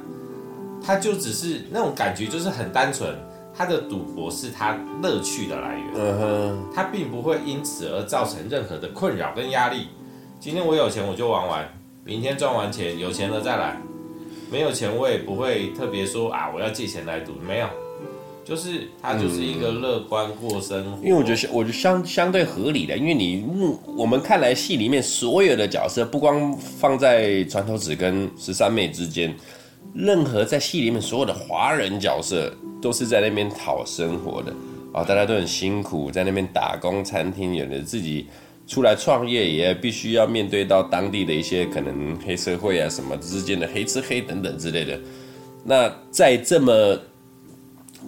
[0.80, 3.12] 他就只是那种感觉，就是很单纯。
[3.58, 9.88] 他的赌博是他乐趣的来源，嗯哼，他并不会因此而造成任何的困扰跟压力。
[10.38, 11.68] 今天我有钱我就玩玩，
[12.04, 13.76] 明天赚完钱有钱了再来，
[14.48, 17.66] 没有钱我也不会特别说啊我要借钱来赌，没有，
[18.44, 20.98] 就是他就是一个乐观过生活。
[21.04, 29.34] 因为我觉得我觉得相相对合理的，因为你目我们看来戏里面所有的角色，不光放在船头子跟十三妹之间。
[29.94, 34.54] 任何在戏里面所有的华人角色，都是在那边讨生活的
[34.92, 38.26] 啊，大家都很辛苦，在那边打工，餐厅有的自己
[38.66, 44.98] 出来创业，也必须要面对到当地的一些可能黑社会啊什么之间的黑吃黑等等之类的。
[45.64, 46.98] 那在这么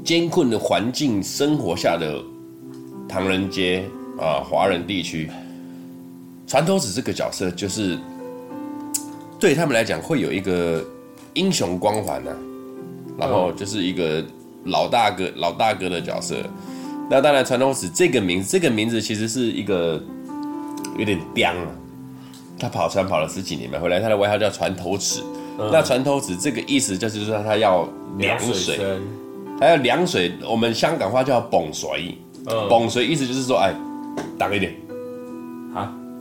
[0.04, 2.22] 艰困的环境生活下的
[3.08, 3.84] 唐人街
[4.18, 5.30] 啊，华人地区，
[6.46, 7.98] 船头子这个角色就是
[9.38, 10.84] 对他们来讲会有一个。
[11.34, 12.36] 英雄光环呢、啊，
[13.16, 14.20] 然后就是一个
[14.64, 16.36] 老大哥、老大哥的角色。
[17.08, 20.00] 那当然，船头子这个名字，这个名字其实是一个
[20.96, 21.66] 有点刁啊。
[22.58, 25.22] 他跑船跑了十几年嘛，回来他的外号叫船头尺。
[25.58, 28.78] 嗯、那船头尺这个意思就是说他要凉水，
[29.58, 30.32] 他要凉水。
[30.48, 33.74] 我们香港话叫蹦水，蹦、嗯、水意思就是说，哎，
[34.38, 34.89] 挡一点，好。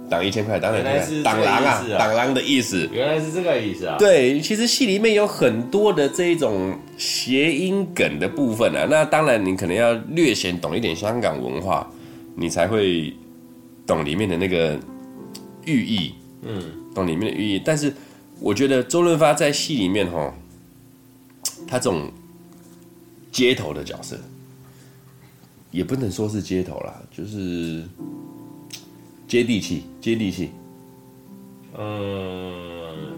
[0.09, 2.89] 挡一千块，当然是挡狼啊，挡狼的意思。
[2.91, 3.95] 原来是这个意思啊。
[3.99, 8.87] 对，其实戏里面有很多的这种谐音梗的部分啊。
[8.89, 11.87] 那当然，你可能要略显懂一点香港文化，
[12.35, 13.13] 你才会
[13.85, 14.79] 懂里面的那个
[15.65, 16.15] 寓意。
[16.41, 16.63] 嗯，
[16.95, 17.61] 懂里面的寓意。
[17.63, 17.93] 但是
[18.39, 20.33] 我觉得周润发在戏里面哈，
[21.67, 22.11] 他这种
[23.31, 24.17] 街头的角色，
[25.69, 27.83] 也不能说是街头啦，就是。
[29.29, 30.49] 接地气，接地气。
[31.77, 33.15] 嗯，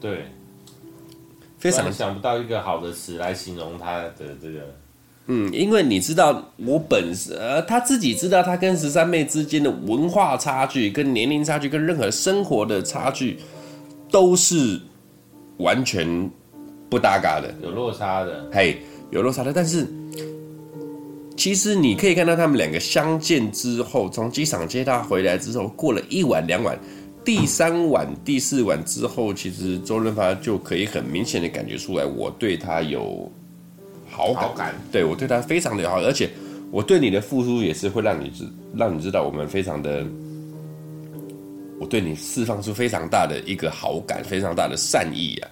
[0.00, 0.24] 对，
[1.58, 4.60] 非常想不到一个好的词来形容他的这个。
[5.26, 13.38] 嗯，因为你知道，我本身呃，他自己知道，他跟十三妹之间的文化差距、跟年龄差距、跟任何生活的差距，
[14.10, 14.80] 都是
[15.58, 16.30] 完全
[16.88, 18.48] 不搭嘎的，有落差的。
[18.50, 18.78] 嘿，
[19.10, 19.86] 有落差的，但是。
[21.40, 26.78] 其实你可以看到他们两个相见之后，从机场接他回来之后，过了一晚两晚，
[27.24, 33.32] 第三晚、第四晚之后，其实周润发就可以很明显的感觉出来，我对他有
[34.10, 36.28] 好感，好感对我对他非常的好，而且
[36.70, 40.04] 我对你的付出也是会让你知，让你知道我们非常的，
[41.78, 45.48] 我对你释放出非常大的一个好感，非常大的善意啊。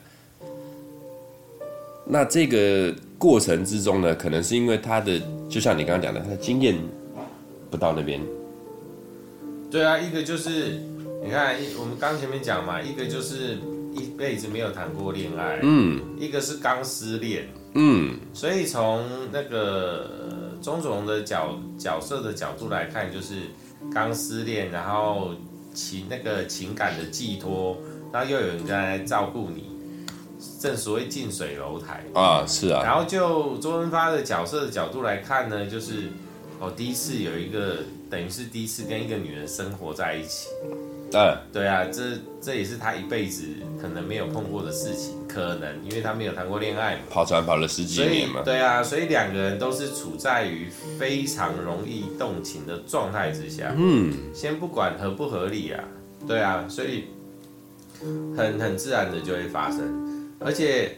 [2.08, 6.74] 那这个过程之中呢，可能是因为他的，就像你刚刚讲的，他的经验
[7.70, 8.18] 不到那边。
[9.70, 10.80] 对啊，一个就是
[11.22, 13.58] 你看，我们刚前面讲嘛，一个就是
[13.92, 23.34] 一辈子没有谈过恋爱，嗯，一个是刚失恋，嗯，所以从那个钟楚红的角角色的角度来看，就是
[23.92, 25.32] 刚失恋，然后
[25.74, 27.76] 情那个情感的寄托，
[28.10, 29.77] 然后又有人在来照顾你。
[30.60, 32.82] 正所谓近水楼台啊，是啊。
[32.84, 36.08] 然后就周润发的角色的角度来看呢，就是
[36.60, 37.78] 哦，第一次有一个
[38.10, 40.48] 等于是第一次跟一个女人生活在一起。
[41.14, 42.02] 嗯，对啊，这
[42.38, 43.44] 这也是他一辈子
[43.80, 48.42] 可能没有碰过的事情，可能因为他没有谈过恋爱嘛，跑船跑了十几年嘛。
[48.44, 53.72] 对啊，所以两个人都是处在于非常容易动情的状态之下。
[53.74, 55.82] 嗯，先不管合不合理啊，
[56.26, 57.04] 对啊，所以
[58.36, 60.07] 很很自然的就会发生。
[60.40, 60.96] 而且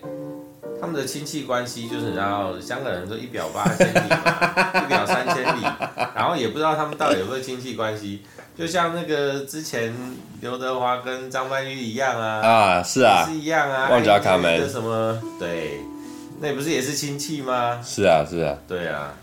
[0.80, 5.62] 他们的亲戚关系就是，然后香港人说一表八千里嘛，一表三千里，
[6.14, 8.22] 然后也不知道他们到底有没有亲戚关系，
[8.56, 9.94] 就像那个之前
[10.40, 15.80] 刘德华跟张曼玉一样啊，啊是啊，是一样啊，旺角卡门什么对，
[16.40, 17.80] 那不是也是亲戚吗？
[17.82, 19.14] 是啊是啊，对啊，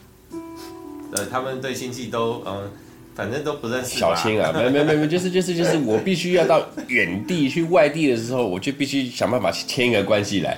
[1.16, 2.72] 呃他们对亲戚都嗯。
[3.18, 3.98] 反正都不认识。
[3.98, 10.56] 小青啊，没没没没， 就是就是就是，我必须要到远地去外地的时候，我就必须想办法去牵一个关系来，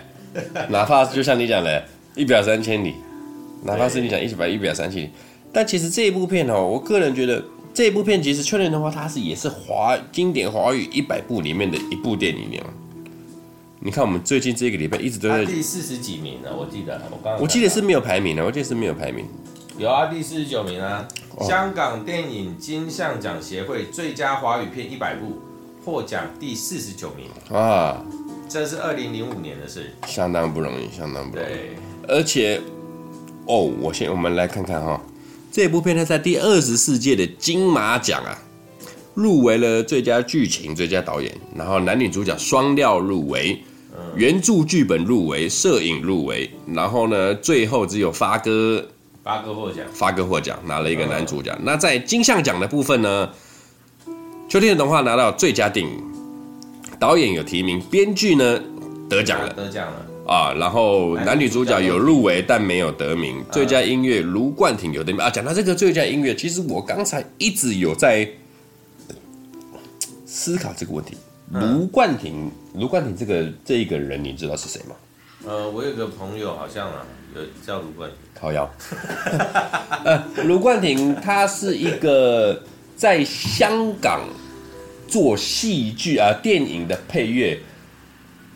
[0.67, 1.82] 哪怕就像你讲的，
[2.15, 2.95] 一表三千里，
[3.63, 5.10] 哪怕是你讲一百一表三千里，
[5.54, 7.41] 但其实这一部片哦，我个人觉得
[7.74, 12.62] 这一部片其实《确认的话》它是也是华经典华语一百部里面的一部电影。
[13.80, 19.26] 你看我们最近这个礼拜一直都在第四十几名呢，我记得我刚我记得是没有排名的，我记得是没有排名。
[19.78, 21.08] 有啊，第四十九名啊！
[21.39, 25.39] 哦、香港电影金像奖协会最佳华语片一百部
[25.86, 28.04] 获奖第四十九名啊！
[28.49, 31.49] 这是二零零五年的事，相当不容易，相当不容易。
[31.49, 31.75] 对，
[32.08, 32.60] 而且
[33.45, 35.02] 哦，我先我们来看看哈、哦，
[35.52, 38.38] 这部片呢在第二十四届的金马奖啊，
[39.13, 48.86] 入围了最佳剧情、最佳导演，然后男女主角双料入围，嗯、原著剧本入围，摄影入围，然后呢，最后只有发哥。
[49.23, 51.58] 发哥获奖，发哥获奖，拿了一个男主角。
[51.62, 53.29] 那在金像奖的部分呢，
[54.49, 56.03] 《秋天的童话》拿到最佳电影，
[56.99, 58.60] 导演有提名，编剧呢
[59.10, 60.53] 得奖了，得奖了啊。
[60.53, 63.43] 然后男女主角有入围，但没有得名。
[63.51, 65.29] 最佳音乐，卢冠廷有得名啊。
[65.29, 68.27] 讲到这个最佳音乐，其实我刚才一直有在
[70.25, 71.17] 思考这个问题。
[71.51, 74.95] 卢冠廷，卢冠廷这个这一个人，你知道是谁吗？
[75.47, 78.17] 呃，我有个朋友，好像啊，有叫卢冠廷。
[78.33, 78.69] 靠腰，
[80.05, 82.63] 呃，卢冠廷他是一个
[82.95, 84.21] 在香港
[85.07, 87.59] 做戏剧啊、电影的配乐，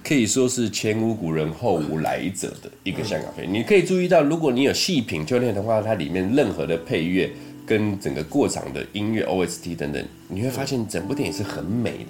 [0.01, 3.49] 可以说是前无古人后无来者的一个香港配乐。
[3.49, 7.29] 你可以注意到，如果你有细品《秋天的话》，它里面任何的配乐
[7.65, 12.05] 跟整个过场的音乐 OST 等等，你会发现整部电影是很美的，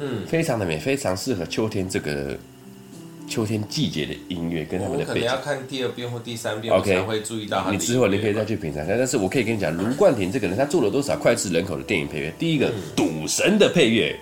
[0.00, 2.36] 嗯，非常的美，非常适合秋天这个。
[3.28, 7.70] 秋天季节的音乐跟他们的背景，我可能要看第二遍或第三遍，OK，才会注意到他。
[7.70, 8.94] 你之后你可以再去品尝一下。
[8.96, 12.32] 但是我可以跟你讲，卢冠廷这个人，他做了多少脍炙人口的电影配乐？
[12.38, 14.16] 第一个，赌神的配乐，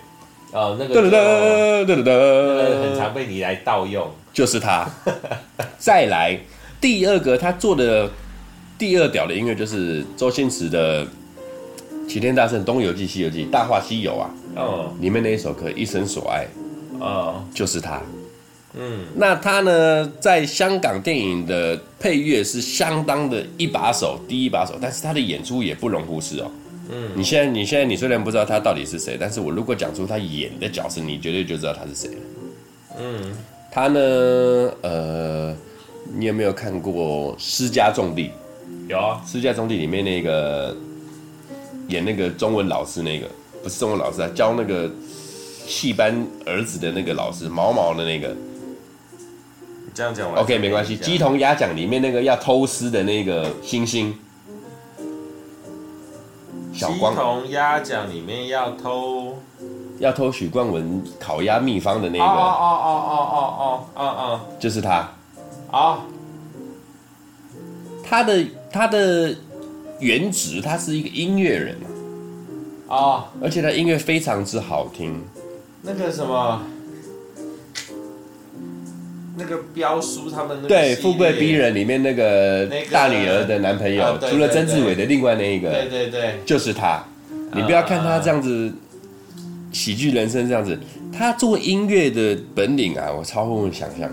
[0.52, 4.88] 哦，那个，噔噔噔噔噔噔，很常被你来盗用，就是他。
[5.78, 6.38] 再来，
[6.80, 8.10] 第二个他做的
[8.78, 11.04] 第二屌的音乐，就是周星驰的
[12.08, 16.46] 《齐天大圣》《东游记》《西游记》《大话西游》啊，哦，里面那一首歌《一生所爱》，
[17.04, 18.00] 哦，就是他。
[18.76, 26.51] 嗯，那他呢，在香港电影的配乐是相当的一把手，第一把手，但是他的演出也不容忽视哦。
[26.90, 32.20] 嗯，你现在，你现在，你虽然不知道他到底是谁，但是我如果讲出他演的角色，你绝对就知道他是谁了。
[32.99, 33.32] 嗯，
[33.70, 34.01] 他呢，
[34.82, 35.57] 呃，
[36.12, 38.22] 你有没有看过《私家重地》？
[38.88, 40.76] 有啊，《私家重地》里面那个
[41.86, 43.28] 演那个中文老师，那个
[43.62, 44.90] 不是中文老师啊，教那个
[45.64, 48.34] 戏班儿子的那个老师，毛毛的那个。
[49.95, 50.97] 这样讲，OK，没关系。
[50.97, 54.12] 鸡同鸭讲里面那个要偷师的那个星星，
[56.72, 57.14] 小光。
[57.14, 59.38] 鸡同鸭讲里面要偷
[60.01, 62.90] 要偷许冠文烤鸭秘方的那个，哦哦哦
[63.32, 65.09] 哦哦哦哦，就是他
[65.70, 66.01] 啊。
[68.07, 69.34] 他的他的
[70.01, 71.76] 原职，他是一个音乐人
[72.88, 75.24] 啊，而且他音乐非常之好听。
[75.82, 76.61] 那个什么？
[79.37, 87.05] 那个标书他们那个对《富贵逼人》里面那个大女儿的男朋友，那个啊、除了曾志伟的另外那一个，对对对，就是他。
[87.53, 88.72] 你不要看他这样子，
[89.72, 90.78] 喜剧人生这样子，
[91.12, 94.11] 他做音乐的本领啊，我超乎想象。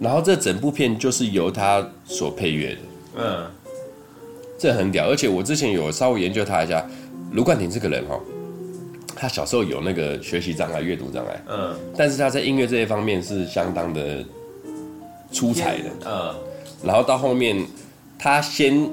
[0.00, 2.80] 然后这整部片就是由他所配乐的，
[3.16, 3.46] 嗯，
[4.56, 5.08] 这很屌。
[5.08, 6.84] 而且我之前有稍微研究他一下，
[7.32, 8.20] 卢冠廷这个人哦，
[9.18, 14.24] 他小时候有那个学习障碍、阅读障碍，嗯，但是他在音乐这一方面是相当的
[15.32, 16.34] 出彩的，嗯。
[16.84, 17.66] 然后到后面，
[18.16, 18.88] 他先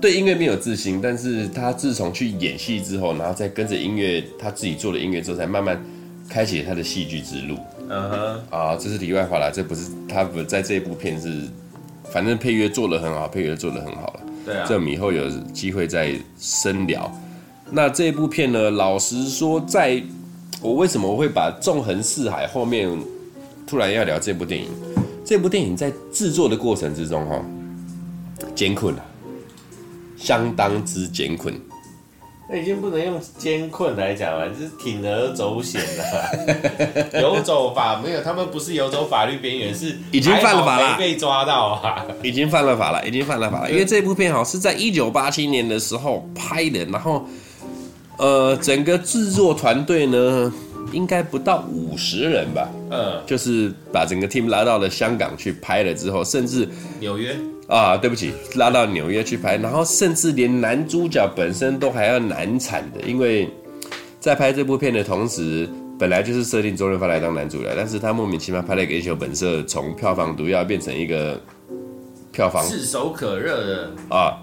[0.00, 5.78] 对音乐没有自信，但是他自从去演戏之后，然后再跟着音乐，他自己做了音乐之后，才慢慢
[6.30, 7.58] 开启他的戏剧之路。
[7.90, 11.42] 嗯哼，啊，这是题外话啦，这不是他不在这一部片是，
[12.10, 14.20] 反正配乐做的很好，配乐做的很好了。
[14.46, 17.12] 对啊，这我们以后有机会再深聊。
[17.70, 20.02] 那这一部片呢，老实说在，在
[20.60, 22.90] 我为什么会把《纵横四海》后面
[23.66, 24.68] 突然要聊这部电影？
[25.24, 27.44] 这部电影在制作的过程之中，哈，
[28.54, 29.04] 艰困啊，
[30.16, 31.54] 相当之艰困。
[32.50, 37.20] 那已经不能用艰困来讲了，就是铤而走险了。
[37.20, 43.70] 游走法没有，他们不是游走法律边缘，是已经犯了法了，被抓到啊，已经犯了法了，已经犯了法了。
[43.70, 47.26] 因为这部片哈是在一九八七年的时候拍的，然后
[48.18, 50.52] 呃，整个制作团队呢
[50.92, 56.68] 应该不到五十人吧，嗯，就是把整个 team 拉到了香港去拍了之后，甚至
[57.00, 57.36] 纽约。
[57.68, 63.46] 啊，对不起，拉到纽约去拍，然后甚至连男主角本身都还要难产的，因为
[64.18, 71.38] 在拍这部片的同时，本来就是设定周润发来当男主角，但是他莫名其妙拍了一个《英雄本色》，从票房毒药变成一个
[72.32, 74.42] 票房炙手可热的啊，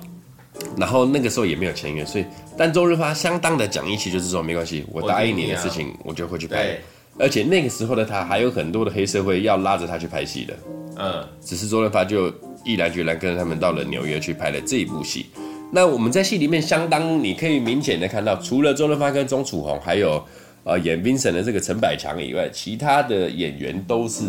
[0.78, 2.26] 然后那个时候也没有签约，所以
[2.58, 6.78] 但周润发相当的讲义气，就是说没关系，我答应你的事情，我就会去拍，
[7.18, 10.54] 而且那个时候的他还有很多的黑社会要拉着他去拍戏的，
[10.98, 12.34] 嗯，只是周润发就。
[12.68, 15.28] 毅然决然跟着他们到了纽约去拍了这一部戏。
[15.72, 20.20] 那我们在戏里面相当，你可以明显的看到，除了周润发跟钟楚红，还有
[20.64, 24.24] 呃演 Vincent 的这个陈百强以外，其他的演员都是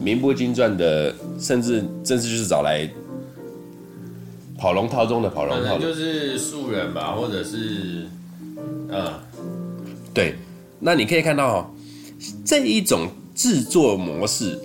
[0.00, 2.90] 名不经传的，甚至甚至就是找来
[4.58, 8.06] 跑龙套中的跑龙套，就是素人吧，或者是
[8.90, 9.12] 呃，
[10.12, 10.34] 对。
[10.80, 11.72] 那你可以看到
[12.44, 14.58] 这一种制作模式，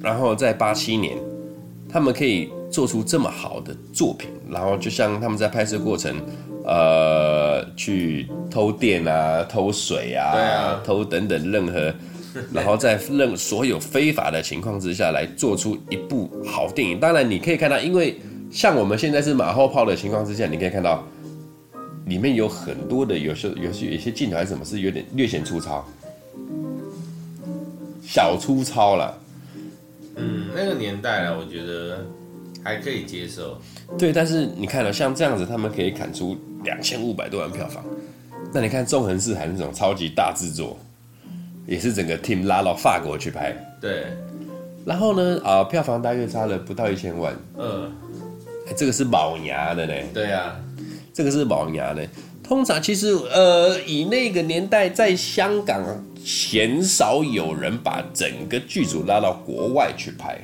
[0.00, 1.18] 然后在八七年。
[1.88, 6.14] 他们可以做出这么好的作品，然后就像他们在拍摄过程，
[6.64, 11.94] 呃，去偷电啊、偷水啊、偷等等任何，
[12.52, 17.00] 然后在任所有非法的情况之下来做出一部好电影。
[17.00, 18.20] 当然，你可以看到，因为
[18.50, 21.04] 像我们现在是马后炮的情况之下，你可以看到
[22.06, 25.84] 里面有很多的有些有些有些镜头还是什么是有点略显粗糙，
[28.02, 29.18] 小粗糙了。
[30.16, 32.06] 嗯，那个年代啊，我觉得
[32.64, 33.60] 还可以接受。
[33.98, 37.84] 对，但是你看了像这样子，他们可以砍出两千五百多万票房。
[38.52, 40.78] 那你看《纵横四海》那种超级大制作，
[41.66, 43.54] 也是整个 team 拉到法国去拍。
[43.80, 44.06] 对。
[44.86, 47.36] 然后呢，啊、呃，票房大约差了不到一千万。
[47.58, 47.92] 嗯。
[48.74, 49.92] 这个是卯牙的呢。
[50.14, 50.56] 对啊，
[51.12, 52.06] 这个是卯牙的。
[52.42, 55.84] 通常其实，呃，以那个年代在香港。
[56.26, 60.36] 鲜少有人把整个剧组拉到国外去拍，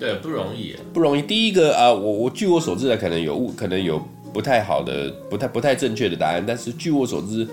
[0.00, 1.20] 对，不容易，不容易。
[1.20, 6.42] 第一个啊，我我据我所知的，可能有误，可能有不太好的、不太不太正确的答案。
[6.46, 7.46] 但是据我所知，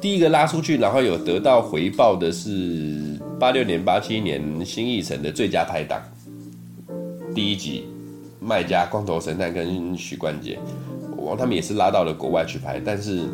[0.00, 6.02] 第一个拉出去，然后有得到回报的是八六年、八七年新艺城的最佳拍档，
[7.34, 7.84] 第一集，
[8.40, 10.58] 麦嘉、光头神探跟许冠杰，
[11.16, 13.28] 我他们也是拉到了国外去拍，但是。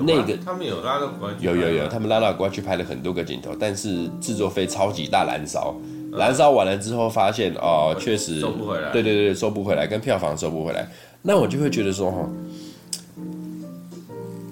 [0.00, 5.74] 那个他们有拉到国外，有有有，他们拉到国外去拍了很多个镜头，但是制作费超级大燃烧，
[6.12, 10.88] 燃烧完了之后发现哦，确实收不回来，对对对，收不回来，跟票房收不回来。
[11.20, 12.28] 那我就会觉得说哈，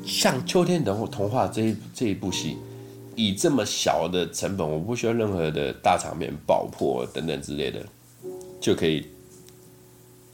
[0.05, 2.57] 像《秋天的童话》这一这一部戏，
[3.14, 7.78] 以这么小的成本，我不需要任何的大场面爆破等等之类的，
[8.61, 9.07] 就可以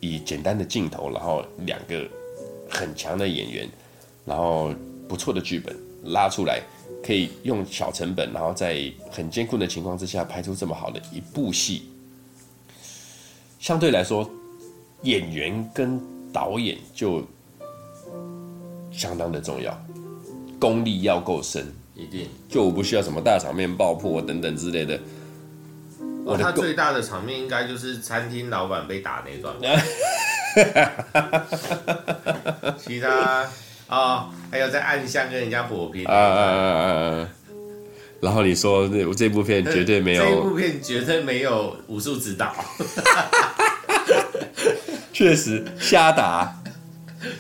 [0.02, 2.06] 以简单的镜头，然后两个
[2.68, 3.66] 很强的演员，
[4.26, 4.74] 然后。
[5.08, 6.62] 不错的剧本拉出来，
[7.04, 11.82] 可以用小成本，然后在很艰困的情况之下拍出这么好的一部戏。
[13.60, 14.30] 相对来说，
[15.02, 16.00] 演员跟
[16.32, 17.22] 导演就
[18.90, 19.78] 相当的重要，
[20.58, 22.26] 功力要够深，一定。
[22.48, 24.98] 就我不需要什么大场面爆破等等之类的。
[26.24, 29.52] 哦，他最大的场面应该就是餐厅老板被打那段。
[32.78, 33.50] 其他啊、
[33.88, 36.06] 哦，还有在暗巷跟人家火拼。
[36.06, 36.82] 啊啊啊啊
[37.22, 37.28] 啊！
[38.20, 42.54] 然后你说这这部片绝对没有，这部片绝对没有武术指导。
[45.12, 46.54] 确实瞎打，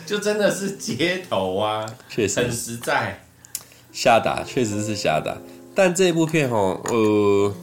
[0.04, 3.22] 就真的是街头啊，确实很实在。
[3.92, 5.36] 瞎打确实是瞎打，
[5.74, 7.54] 但这部片哦，呃。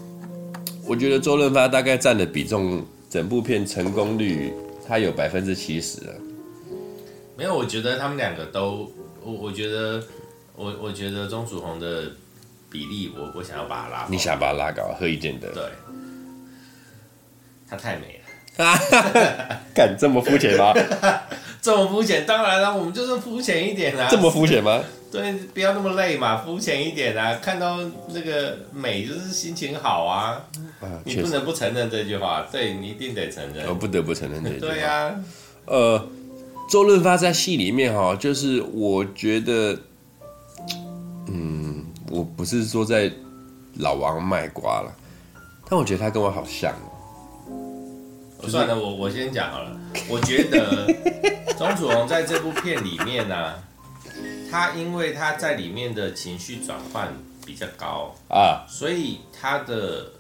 [0.90, 4.52] 我觉得周润发大概占的比重，整部片成功率
[4.88, 6.14] 他有百分之七十了。
[7.38, 8.92] 没有，我觉得他们两个都，
[9.24, 10.04] 我我觉得，
[10.56, 12.12] 我我觉得钟楚红的
[12.72, 14.08] 比例，我我想要把他拉高。
[14.10, 15.54] 你想把他拉高，何以见得？
[15.54, 15.64] 对，
[17.70, 18.20] 她太美
[18.58, 19.60] 了。
[19.76, 20.74] 敢这么肤浅吗？
[21.62, 22.26] 这么肤浅？
[22.26, 24.08] 当然了，我们就是肤浅一点啊。
[24.10, 24.82] 这么肤浅吗？
[25.12, 27.40] 对，不要那么累嘛，肤浅一点啊！
[27.42, 27.80] 看到
[28.14, 30.42] 那个美，就是心情好啊。
[30.80, 33.68] 啊你不能不承认这句话，对，你一定得承认。
[33.68, 34.68] 我不得不承认这句话。
[34.68, 35.16] 对呀、啊，
[35.66, 36.08] 呃，
[36.70, 39.76] 周润发在戏里面哈，就是我觉得，
[41.28, 43.12] 嗯，我不是说在
[43.80, 44.94] 老王卖瓜了，
[45.68, 46.72] 但我觉得他跟我好像。
[46.72, 46.89] 就是、
[48.50, 49.80] 算了，我我先讲好了。
[50.10, 50.86] 我觉得
[51.58, 53.64] 钟楚红在这部片里面呢、啊。
[54.52, 57.14] 他因为他在里面的情绪转换
[57.46, 60.12] 比较高啊，所以他的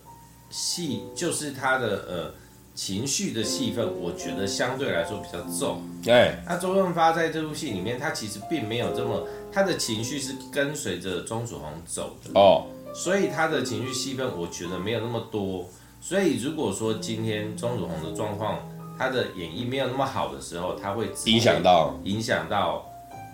[0.51, 2.33] 戏就是他的呃
[2.75, 5.81] 情绪的戏份，我觉得相对来说比较重。
[6.03, 15.67] 对，那周润发在这部戏里面，他其实并没有这么，他的情绪是跟随着钟楚红走的哦，所以他的情绪戏份我觉得没有那么多。
[16.01, 18.59] 所以如果说今天钟楚红的状况，
[18.97, 22.85] 他的演绎没有那么好的时候，他会影响到影响到。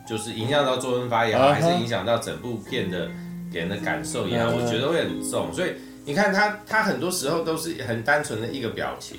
[0.07, 3.09] 就是影响到周润发也好，还是影响到整部片的
[3.51, 5.51] 给人的感受也好，我觉得会很重。
[5.51, 5.73] 所以
[6.05, 9.17] 你看他，他很多时候都是很单纯的一个表情。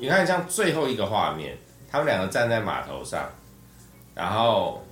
[0.00, 3.28] 你看像最后一个画面，他们两个站在码头上，
[4.14, 4.82] 然后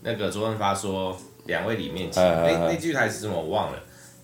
[0.00, 3.78] 那个周润发说：“两位里面请。”那那句台词我忘了，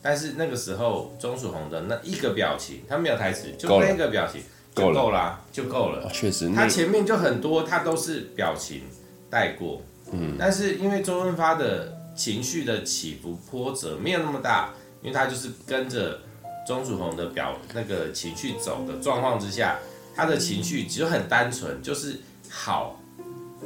[0.07, 4.41] 但是那个时候钟楚红的那一个表情，他没有台词，就那个表情
[4.73, 6.09] 就够了，就够了。
[6.13, 8.83] 确实，他前面就很多，他都是表情
[9.29, 9.83] 带过。
[10.13, 14.71] 嗯，但是因为周润发的情绪的起伏波折没有那么大，
[15.03, 16.21] 因为他就是跟着
[16.65, 19.81] 钟楚红的表那个情绪走的状况之下，
[20.15, 23.01] 他的情绪只有很单纯，就是好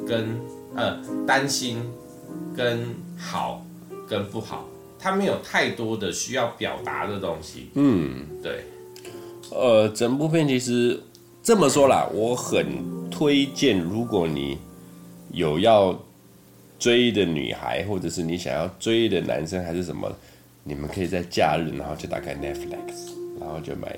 [0.09, 0.41] 跟
[0.75, 1.93] 呃担心
[2.57, 3.63] 跟好
[4.09, 4.67] 跟不好，
[5.01, 7.71] 他没有太多的需要表达的东西。
[7.75, 8.65] 嗯，对。
[9.51, 11.01] 呃，整部片其实
[11.43, 14.59] 这么说啦，我很推荐，如果你
[15.33, 15.99] 有要。
[16.81, 20.11] 追的女孩，或者是你想要追的男生，还是什么？
[20.65, 23.95] 你们可以在假日，然后就打开 Netflix，然后就买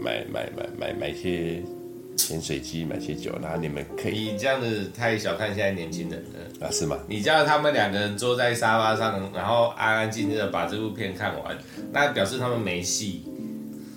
[0.00, 1.60] 买买买买买些
[2.26, 4.32] 潜水机，买些酒，然后你们可以。
[4.32, 6.70] 你这样子太小看现在年轻人了啊？
[6.70, 6.98] 是吗？
[7.08, 11.56] 你叫他们两个人坐在沙发上，然后安安静静的把这部片看完，
[11.92, 13.24] 那表示他们没戏。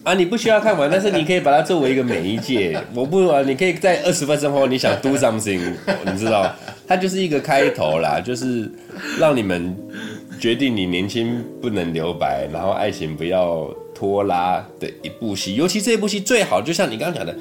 [0.04, 2.78] 啊，你不需要看完，但是你可以把它作为一个媒介。
[2.94, 5.74] 我不啊，你可以在二十分钟后，你想 do something，
[6.06, 6.54] 你知道，
[6.88, 8.70] 它就是一个开头啦，就是
[9.18, 9.76] 让你们
[10.40, 15.56] 决定你年轻不能留白，然后爱情不要拖拉的一部戏。
[15.56, 17.34] 尤其这部戏最好，就像你刚刚讲的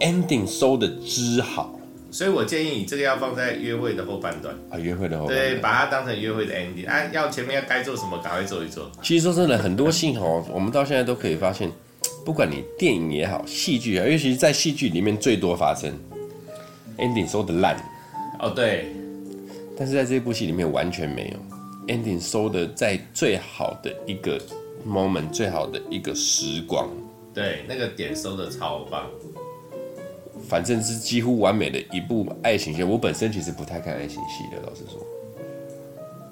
[0.00, 1.78] ，ending 收的之好。
[2.10, 8.90] 所以我建议你这个要放在约会的后半段啊，约会的后半段，对，把它当成约会的 ending 啊，要前面要该做什么，赶快做一做。
[9.02, 11.70] 其实说真的，很多信哦，我们到现在都可以发现。
[12.24, 15.92] 不管你电影也好，戏剧也好，尤其是在戏剧里面最多发生
[16.98, 17.76] ending 收的烂
[18.40, 18.86] 哦，对。
[19.78, 24.40] 但是在这部戏里面完全没有 ending 收的在最好的一个
[24.84, 26.88] moment，最好的一个时光。
[27.32, 29.06] 对，那个点收的超棒。
[30.48, 32.82] 反正是几乎完美的一部爱情戏。
[32.82, 35.04] 我本身其实不太看爱情戏的，老实说。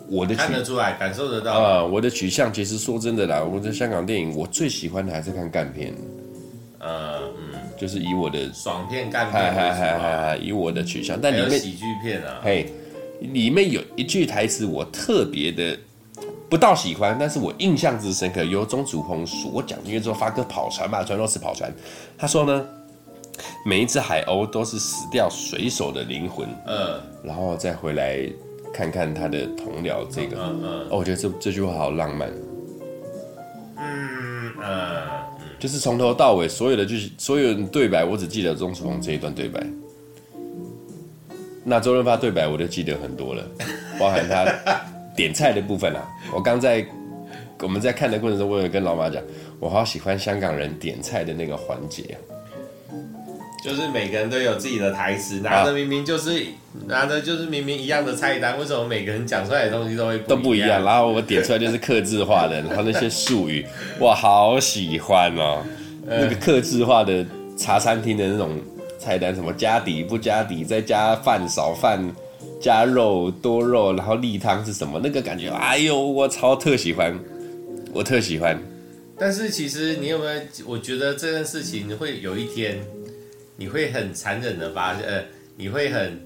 [0.06, 1.86] 我的看得出来，感受得到啊、呃！
[1.88, 5.94] 我的取向其实说真的啦，我在香港电影，我最喜欢的还是看干片。
[6.78, 12.70] 呃嗯，就是以我的爽片干片嗨嗨嗨，以我的取向，但里面喜剧片啊，嘿，
[13.20, 15.74] 里面有一句台词我特别的
[16.50, 21.72] 不到喜欢，但是我印象之深刻，由钟楚红所讲，因为说发哥跑船嘛，船都是跑船。
[22.18, 22.66] 他说呢，
[23.64, 28.28] 每一只海鸥都是死掉水手的灵魂，嗯、呃，然后再回来。
[28.76, 32.28] 看看他的同僚这个，嗯嗯，哦，我觉得这这句话好浪漫，
[33.76, 34.96] 嗯嗯，
[35.60, 39.64] 就是从头到尾所有的剧，所有的对白，我只记得钟楚红这一段对白。
[41.62, 43.44] 那周润发对白我就记得很多了，
[43.96, 44.44] 包含他
[45.14, 46.04] 点菜的部分啊。
[46.34, 46.84] 我刚在
[47.60, 49.22] 我们在看的过程中，我有跟老马讲，
[49.60, 52.18] 我好喜欢香港人点菜的那个环节
[53.64, 56.44] 就是每个人都有自己的台词，拿着明明就是、啊、
[56.86, 60.84] 拿着就是明明一样的菜单，为什么每个人讲出来的东西都会不都不一样？
[60.84, 63.64] 然后我点出来就是客制化的，然后那些术语，
[64.00, 65.64] 哇，好喜欢哦！
[66.06, 67.24] 嗯、那个客制化的
[67.56, 68.60] 茶餐厅的那种
[68.98, 72.14] 菜单，什么加底不加底，再加饭少饭，
[72.60, 75.00] 加肉多肉，然后例汤是什么？
[75.02, 77.18] 那个感觉，哎呦，我超特喜欢，
[77.94, 78.62] 我特喜欢。
[79.18, 80.40] 但是其实你有没有？
[80.66, 82.78] 我觉得这件事情会有一天。
[83.56, 85.24] 你会很残忍的发现，呃，
[85.56, 86.20] 你会很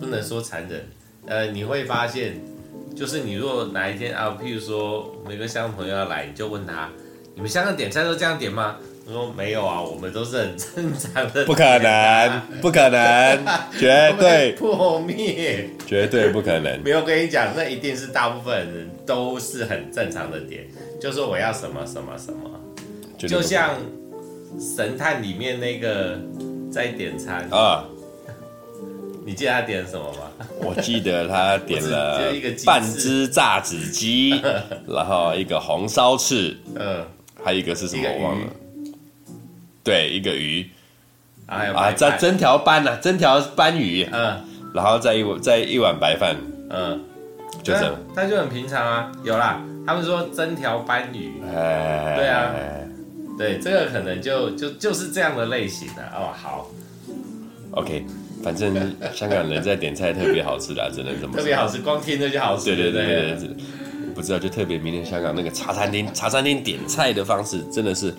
[0.00, 0.82] 不能说残忍，
[1.26, 2.40] 呃，你会发现，
[2.96, 6.88] 就是你如果哪一天啊，譬如说每个香港朋友要来，你就问他，
[7.34, 8.76] 你们香港点菜都这样点吗？
[9.06, 11.44] 他说没有啊，我们都是很正常的。
[11.46, 13.44] 不可能，不可能，
[13.78, 16.82] 绝对破灭，绝对不可能。
[16.82, 20.66] 没有跟你讲，那一定是大部分人都是很正常的点，
[20.98, 22.50] 就说我要什么什么什么，
[23.18, 23.76] 就像
[24.58, 26.18] 神探里面那个。
[26.74, 27.46] 在点餐。
[27.50, 27.84] 啊！
[29.26, 30.46] 你记得他点什么吗？
[30.60, 32.20] 我记得他点了
[32.66, 34.38] 半只炸子鸡，
[34.86, 37.02] 然后一个红烧翅，嗯，
[37.42, 38.46] 还有一个是什么我忘了。
[39.82, 40.68] 对，一个鱼，
[41.46, 44.44] 啊，再蒸条斑呐，蒸条斑鱼，嗯，
[44.74, 46.36] 然后再一碗再一碗白饭，
[46.70, 47.00] 嗯，
[47.62, 49.12] 就这样，他就很平常啊。
[49.22, 52.50] 有啦，他们说蒸条斑鱼，哎，对啊。
[53.36, 56.30] 对，这个可能就就就是这样的类型的哦。
[56.32, 56.70] 好
[57.72, 58.04] ，OK，
[58.44, 58.72] 反正
[59.12, 61.36] 香港人在点菜特别好吃的，只能这么。
[61.36, 62.66] 特别好吃，光听着就好吃。
[62.66, 63.56] 对对对对对，
[64.08, 68.14] 我不知道，就特别明天香港那个茶餐厅，茶餐厅点菜的方式真的是，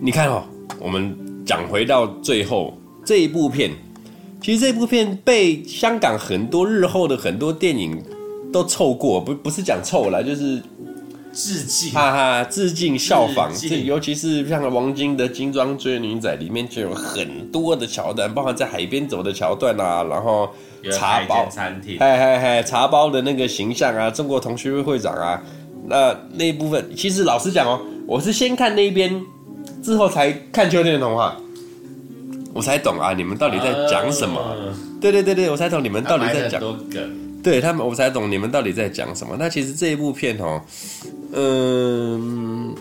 [0.00, 0.42] 你看哦，
[0.80, 3.70] 我们讲回到最后这一部片，
[4.40, 8.02] 其实这部片被香港很多日后的很多电影
[8.52, 10.60] 都凑过，不不是讲凑了，就是。
[11.32, 20.50] 致敬，哈哈，致敬效仿，这尤其是像王晶的《精装追女仔》里面就有很多的桥段，包含在海边走的桥段啊，然后
[20.92, 25.42] 茶包餐厅，嘿嘿嘿，茶包的那个形象啊，中国同学会会长啊，
[25.86, 29.22] 那那一部分其实老实讲哦，我是先看那边，
[29.82, 31.36] 之后才看《秋天的童话》，
[32.52, 34.40] 我才懂啊，你们到底在讲什么？
[35.00, 36.62] 对对对，我才懂你们到底在讲。
[37.42, 39.36] 对他们，我才懂你们到底在讲什么。
[39.36, 40.62] 那其实这一部片哦，
[41.32, 42.72] 嗯，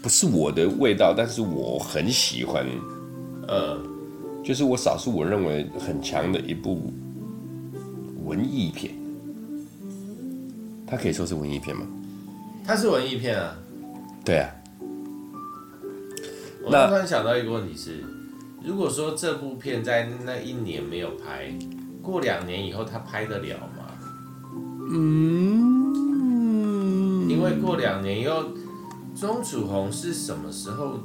[0.00, 2.64] 不是我的味道，但是我很喜欢。
[3.48, 3.76] 呃，
[4.44, 6.92] 就是我少数我认为很强的一部
[8.24, 8.94] 文艺片。
[10.86, 11.84] 它可以说是文艺片吗？
[12.64, 13.56] 它是文艺片啊。
[14.24, 14.48] 对啊。
[16.62, 18.04] 我突然想到一个问题是，
[18.62, 21.52] 如果说这部片在那一年没有拍。
[22.02, 23.84] 过两年以后，他拍得了吗？
[24.92, 25.86] 嗯，
[27.28, 28.44] 因为过两年以后，
[29.14, 30.98] 钟楚红是什么时候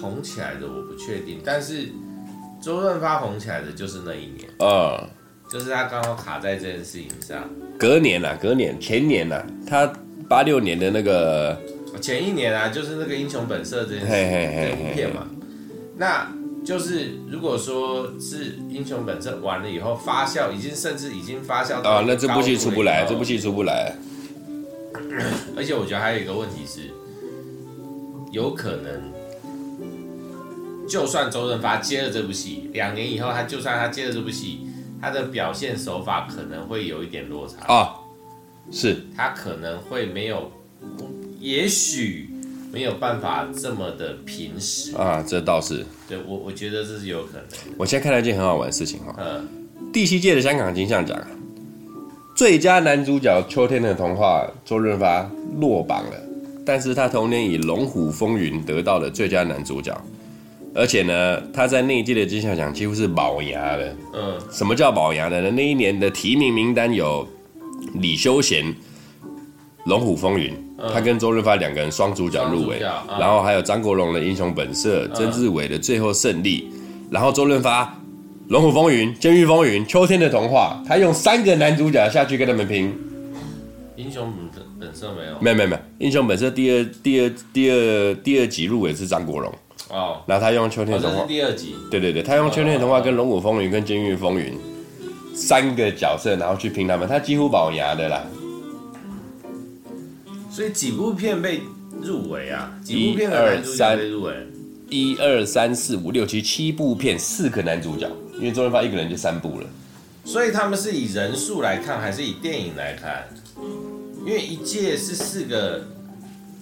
[0.00, 0.66] 红起来的？
[0.66, 1.40] 我不确定。
[1.44, 1.92] 但是
[2.60, 5.06] 周润发红起来的就是那一年哦，
[5.50, 7.50] 就是他刚好卡在这件事情上。
[7.78, 9.92] 隔年啊，隔年前年啊，他
[10.28, 11.60] 八六年的那个
[12.00, 15.26] 前一年啊，就是那个《英雄本色》这件事这部片嘛，
[15.96, 16.26] 那。
[16.64, 23.96] 就是如果说是英雄本色完了以后发酵，已经甚至已经发酵到啊，那这部戏出不来，这部戏出不来。
[25.56, 26.90] 而且我觉得还有一个问题是，
[28.30, 29.02] 有可能，
[30.88, 34.60] 就算周润发接了这部戏，两年以后他就算他接了这部戏，
[35.00, 37.94] 他的表现手法可能会有一点落差啊，
[38.70, 40.52] 是他可能会没有，
[41.40, 42.31] 也许。
[42.72, 47.44] 没有办法这么的平实啊，这倒是对我，我觉得这是有可能。
[47.76, 49.46] 我现在看到一件很好玩的事情哈，嗯，
[49.92, 51.20] 第七届的香港金像奖
[52.34, 56.12] 最佳男主角《秋天的童话》周润发落榜了，
[56.64, 59.94] 但是他同年以《龙虎风云》得到了最佳男主角，
[60.74, 63.94] 而且呢，他在那一届的金像奖几乎是保牙的。
[64.14, 65.50] 嗯，什么叫保牙的呢？
[65.50, 67.28] 那一年的提名名单有
[67.96, 68.64] 李修贤，
[69.84, 70.54] 《龙虎风云》。
[70.92, 72.78] 他跟周润发两个人双主角入围，
[73.18, 76.70] 然后还有张国荣的《英雄本色》，曾志伟的《最后胜利》，
[77.12, 77.84] 然后周润发
[78.48, 82.92] 《龙虎风云》《监狱风云》《秋天的童话》，他用三个男主角下去跟他们拼。
[83.96, 89.52] 英雄本本色没有，没有没有没有，《英雄本色》第二第二第二第二集入围是张国荣
[89.90, 94.52] 哦，然后他用《秋天的童话》第二集，对对对，他用《秋天的童话》跟《龙虎风云》跟《监狱风云》
[95.34, 98.24] 三个角色，然后去拼他们，他几乎保牙的啦。
[100.52, 101.62] 所以几部片被
[102.02, 102.78] 入围啊？
[102.84, 104.34] 几部片的男主角被入围？
[104.90, 109.66] 一二三四五六七七部片，四个男主角，因为周润发一个人就三部了。
[110.26, 113.26] 所以他们是以人数来看，还是以电影来看？
[114.26, 115.82] 因为一届是四个，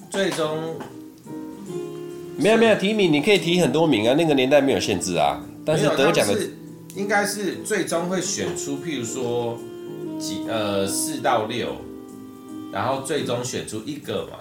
[0.09, 0.77] 最终
[2.37, 5.45] 没有没有提名，你可以提很多名啊，那个年代没有限制啊。
[5.65, 6.55] 但是得奖的是
[6.95, 9.59] 应该是最终会选出，譬如说
[10.19, 11.75] 几呃四到六，
[12.73, 14.39] 然后最终选出一个嘛。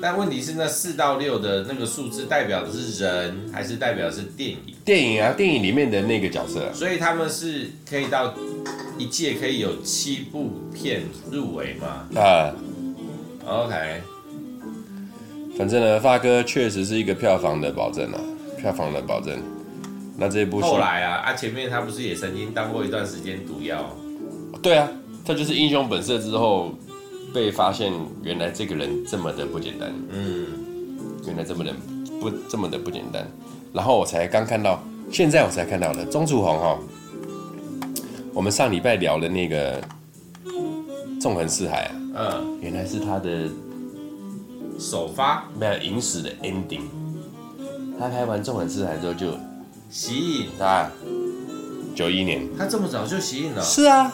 [0.00, 4.58] 但问题是，那四到六的那个数字代表的是人，还是代表的是电影？
[4.84, 6.72] 电影啊，电影里面的那个角色。
[6.74, 8.34] 所以他们是可以到
[8.98, 12.20] 一届可以有七部片入围嘛？
[12.20, 12.52] 啊
[13.46, 14.02] ，OK。
[15.56, 18.20] 反正呢，发哥确实是一个票房的保证啊，
[18.58, 19.38] 票房的保证。
[20.16, 23.96] 那这部后来啊啊，前面他不是也曾经当过一段时间毒药？
[24.60, 24.90] 对啊，
[25.24, 26.74] 他就是英雄本色之后。
[27.32, 29.92] 被发现，原来这个人这么的不简单。
[30.10, 30.46] 嗯，
[31.26, 31.72] 原来这么的
[32.20, 33.26] 不这么的不简单。
[33.72, 36.78] 然后我才刚看到，现在我才看到的钟楚红哈。
[38.34, 39.80] 我们上礼拜聊的那个
[41.20, 43.48] 《纵横四海》啊，嗯，原来是他的
[44.78, 46.82] 首发，没有影史的 ending。
[47.98, 49.32] 他拍完《纵横四海》之后就
[49.90, 50.90] 息影啊，
[51.94, 53.62] 九一年，他这么早就息影了？
[53.62, 54.12] 是啊。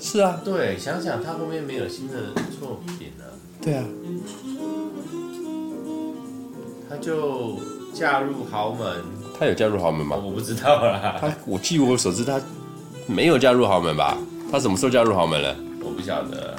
[0.00, 2.14] 是啊，对，想想他后面没有新的
[2.58, 3.24] 作品了。
[3.60, 3.84] 对啊，
[6.88, 7.58] 他就
[7.92, 9.04] 嫁入豪门。
[9.38, 10.16] 他有嫁入豪门吗？
[10.16, 11.18] 我不知道啦。
[11.20, 12.40] 他，我据我所知，他
[13.06, 14.16] 没有嫁入豪门吧？
[14.50, 15.54] 他什么时候嫁入豪门了？
[15.84, 16.56] 我不晓得。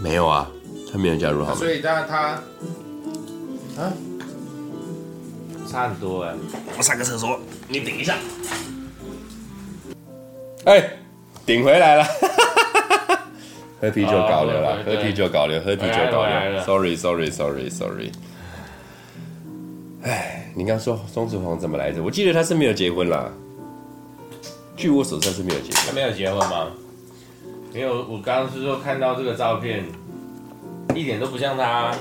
[0.00, 0.48] 没有啊，
[0.92, 1.58] 他没有嫁入豪门。
[1.58, 2.18] 所以他他
[3.78, 3.92] 啊，
[5.68, 6.34] 差很多哎。
[6.78, 8.16] 我上个厕所，你等一下。
[10.64, 10.90] 哎，
[11.44, 12.04] 顶回来了，
[13.80, 16.62] 喝啤酒搞流了，喝啤酒搞流，喝啤酒搞流。
[16.62, 18.12] Sorry，Sorry，Sorry，Sorry。
[20.04, 22.00] 哎，你刚说钟子红怎么来着？
[22.00, 23.32] 我记得他是没有结婚啦。
[24.76, 25.84] 据我所知是没有结婚。
[25.88, 26.70] 他没有结婚吗？
[27.74, 29.84] 没有，我刚刚是说看到这个照片，
[30.94, 31.92] 一点都不像他。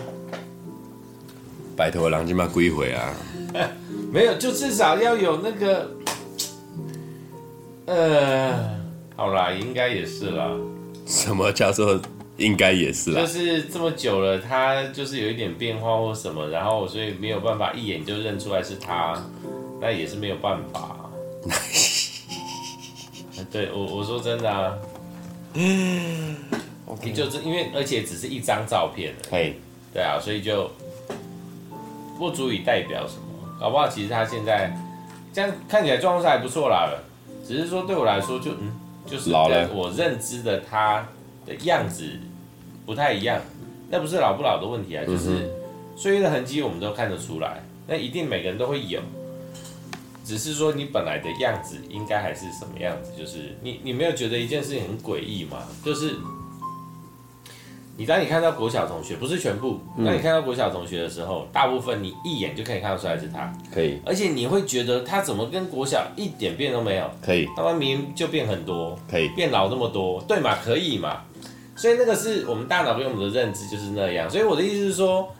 [1.75, 3.11] 拜托，郎今嘛归回啊？
[4.13, 5.89] 没有，就至少要有那个。
[7.91, 8.57] 呃，
[9.17, 10.49] 好啦，应该也是啦。
[11.05, 11.99] 什么叫做
[12.37, 13.19] 应该也是啦？
[13.19, 19.21] 就是这么久了，他就是有一点变化或什么，然后所以没有办法一眼就认出来是他，
[19.81, 20.95] 那也是没有办法。
[23.51, 24.73] 对我我说真的啊，
[25.55, 26.37] 嗯
[26.85, 29.53] ，OK，就是因为而且只是一张照片，嘿，
[29.93, 30.71] 对啊，所以就
[32.17, 33.23] 不足以代表什么，
[33.59, 34.73] 搞不好其实他现在
[35.33, 36.89] 这样看起来状态还不错啦。
[37.51, 38.71] 只是说对我来说就嗯，
[39.05, 41.05] 就是跟我认知的他
[41.45, 42.09] 的样子
[42.85, 43.41] 不太一样，
[43.89, 45.51] 那不是老不老的问题啊，就是
[45.97, 49.01] 岁月的痕迹我们都看得出来，那一定每个人都会有，
[50.23, 55.67] 只是说你本来的样子应该还是什么样子，就是你你没有觉得一件事情很诡异吗？
[55.83, 56.15] 就是。
[58.01, 70.57] 你当你看到国小同学，不是全部，当你看到国小同学的时候，大部分你一眼就可以看得出来是他，可以，而且你会觉得他怎么跟国小一点变都没有，可以，他明明就变很多，可以，变老那么多，对嘛？
[70.65, 71.21] 可以嘛？
[71.75, 75.31] 所以那个是我们大脑给我们的认知就是那样，所以我的意思是说，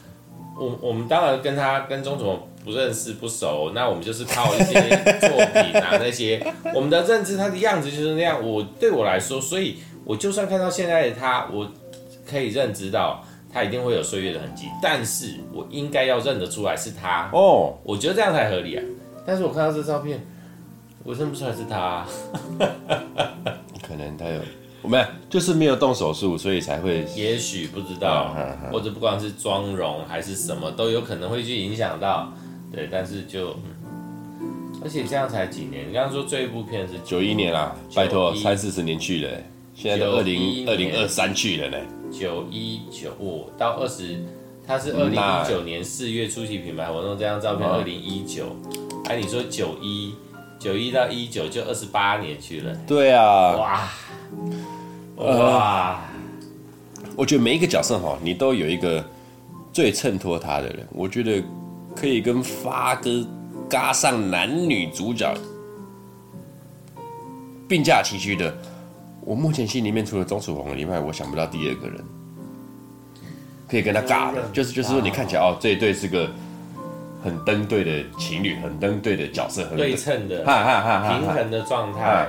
[0.56, 4.74] 我我们当然跟他跟钟总不认识不熟，那我们就是靠一些
[5.20, 6.40] 作品啊那些，
[6.76, 11.68] 我们的认知他的样子就是那样，我对我来说，所以我就算看到现在的他，我。
[12.32, 13.22] 可以认知到
[13.52, 17.74] 他一定会有岁月的痕迹，但是我应该要认得出来是他哦，oh.
[17.84, 18.84] 我觉得这样才合理啊。
[19.26, 20.26] 但是我看到这照片，
[21.04, 22.08] 我认不出来是他啊。
[23.86, 24.40] 可能他有，
[24.82, 27.06] 我们就是没有动手术，所以才会。
[27.14, 28.34] 也许不知道，
[28.72, 32.32] 或者不管是妆容还是什么，都有可能会去影响到。
[32.72, 33.58] 对，但是就，
[34.40, 35.90] 嗯，而且这样才几年？
[35.90, 39.30] 你刚刚说这一部片是九一年啦，拜托三四十年去了，
[39.82, 41.78] 现在都二零二零二三去了呢。
[42.12, 44.24] 九一九，五到二十，
[44.68, 48.56] 他是二零一九年四月出席品牌活动，这张照片二零一九，
[49.06, 50.14] 哎，你说九一
[50.60, 53.90] 九一到一九就二十八年去了，对啊，哇。
[55.16, 56.02] 哇，
[57.16, 59.04] 我觉得每一个角色哈，你都有一个
[59.74, 61.44] 最衬托他的人，我觉得
[61.96, 63.26] 可以跟发哥
[63.68, 65.34] 嘎上男女主角
[67.68, 68.56] 并驾齐驱的。
[69.32, 72.04] 我目前心里面除了钟楚红以外，我想不到第二个人
[73.66, 76.30] 可以跟他尬的，就是就是说你看起来哦，这一对是个
[77.24, 82.28] 很登对的情侣，很登对的角色，很对称的哈哈，平衡的状态，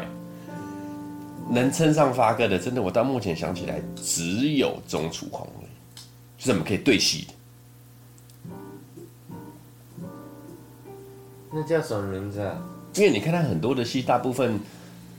[1.51, 5.45] 能称上发哥的，真的我到目前想起来只有钟楚红，
[6.39, 7.35] 就是我们可以对戏的。
[11.51, 12.63] 那叫什么名字啊？
[12.95, 14.61] 因为你看他很多的戏，大部分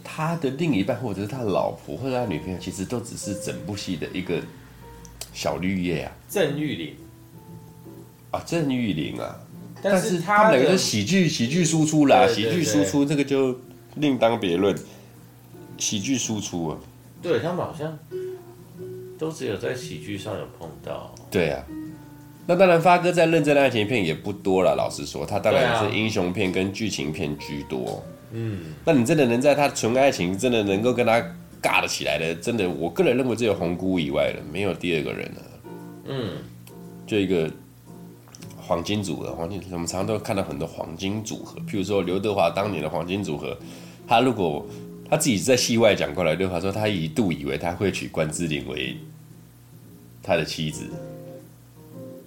[0.04, 4.42] 他的另一半或者是他老婆或者他女朋友，其实都只是整部戏的一个
[5.34, 6.12] 小绿叶啊。
[6.30, 6.96] 郑玉玲
[8.32, 9.40] 啊，郑玉玲啊，
[9.82, 13.58] 但是他，他们两个是喜剧喜剧输出啦，喜剧输出这个就
[13.96, 14.76] 另当别论。
[15.78, 16.78] 喜剧输出啊，
[17.22, 17.98] 对他们好像
[19.18, 21.14] 都只有在喜剧上有碰到。
[21.32, 21.64] 对啊。
[22.46, 24.76] 那当然，发哥在认真的爱情片也不多了。
[24.76, 28.04] 老实说，他当然是英雄片跟剧情片居多。
[28.34, 31.22] 嗯，那你真的能在他纯爱情真的能够跟他
[31.62, 35.42] 尬得起来的，真的，我个人认为只有红姑以外了，没有第二个人了。
[36.06, 36.32] 嗯，
[37.06, 37.50] 就一个
[38.58, 43.58] 黄金组合，黄金我们常常都看到很多黄金组合，譬如说刘德华当年的黄金组合，
[44.08, 44.66] 他如果
[45.10, 48.98] 他自己在戏外讲过来，刘德华说他一度以为他会娶关之琳为
[50.24, 50.90] 他的妻子。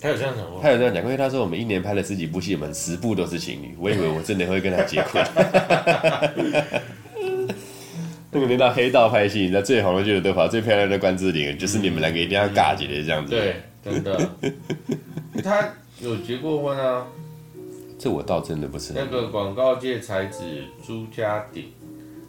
[0.01, 3.75] 他有这样讲过，他有这样讲过，因为他说我们一年拍了十几部戏，我们十部都是情侣。
[3.79, 5.25] 我以为我真的会跟他结婚。
[8.31, 13.31] 那个连到黑道拍戏，你知道最红的就是德华，最漂亮的关之琳，就是你们两个一定要尬起来这样子。
[13.31, 14.31] 对，真的。
[15.43, 15.71] 他
[16.01, 17.07] 有结过婚啊？
[17.99, 19.01] 这我倒真的不知道。
[19.03, 20.43] 那个广告界才子
[20.87, 21.65] 朱家鼎，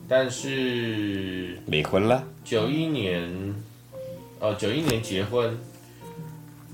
[0.07, 2.23] 但是离婚了。
[2.45, 3.29] 九一年，
[4.39, 5.57] 哦，九一年结婚。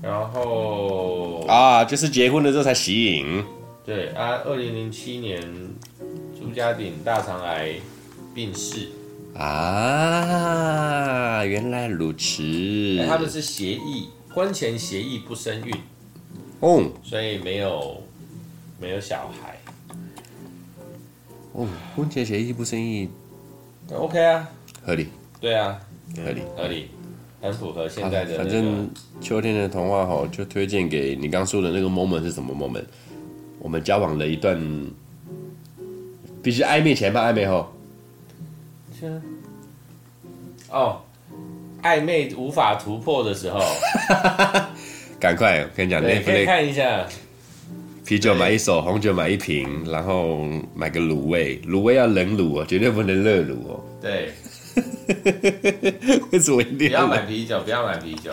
[0.04, 3.42] 然后啊，就是结婚的时候才吸引。
[3.86, 5.40] 对啊，二零零七年
[6.38, 7.76] 朱家鼎大肠癌
[8.34, 8.90] 病逝。
[9.34, 13.02] 啊，原来如此。
[13.08, 15.74] 他们是协议，婚前协议不生育。
[16.60, 18.02] 哦，所以没有
[18.78, 19.58] 没有小孩。
[21.52, 23.08] 哦，婚前协议不生育
[23.90, 24.48] ，OK 啊，
[24.82, 25.08] 合理。
[25.40, 25.80] 对啊，
[26.16, 26.90] 合理合理。
[27.44, 28.42] 很符合现在的、那个。
[28.42, 28.88] 反正
[29.20, 32.84] 秋天的童话哈，就推荐给你刚说的那个 moment 是什么 moment？
[33.58, 34.58] 我们交往了一段，
[36.42, 37.70] 必须暧昧前吧，暧昧后。
[40.70, 41.02] 哦，
[41.82, 43.60] 暧昧无法突破的时候，
[45.20, 47.06] 赶快我跟你讲，对，可以看一下。
[48.06, 53.84] 啤酒买一手，红酒买一瓶，然后买个卤味，卤味要冷卤哦，绝对不能热卤哦。
[54.00, 54.30] 对。
[56.32, 57.60] 为什么一定不要买啤酒？
[57.60, 58.32] 不要买啤酒。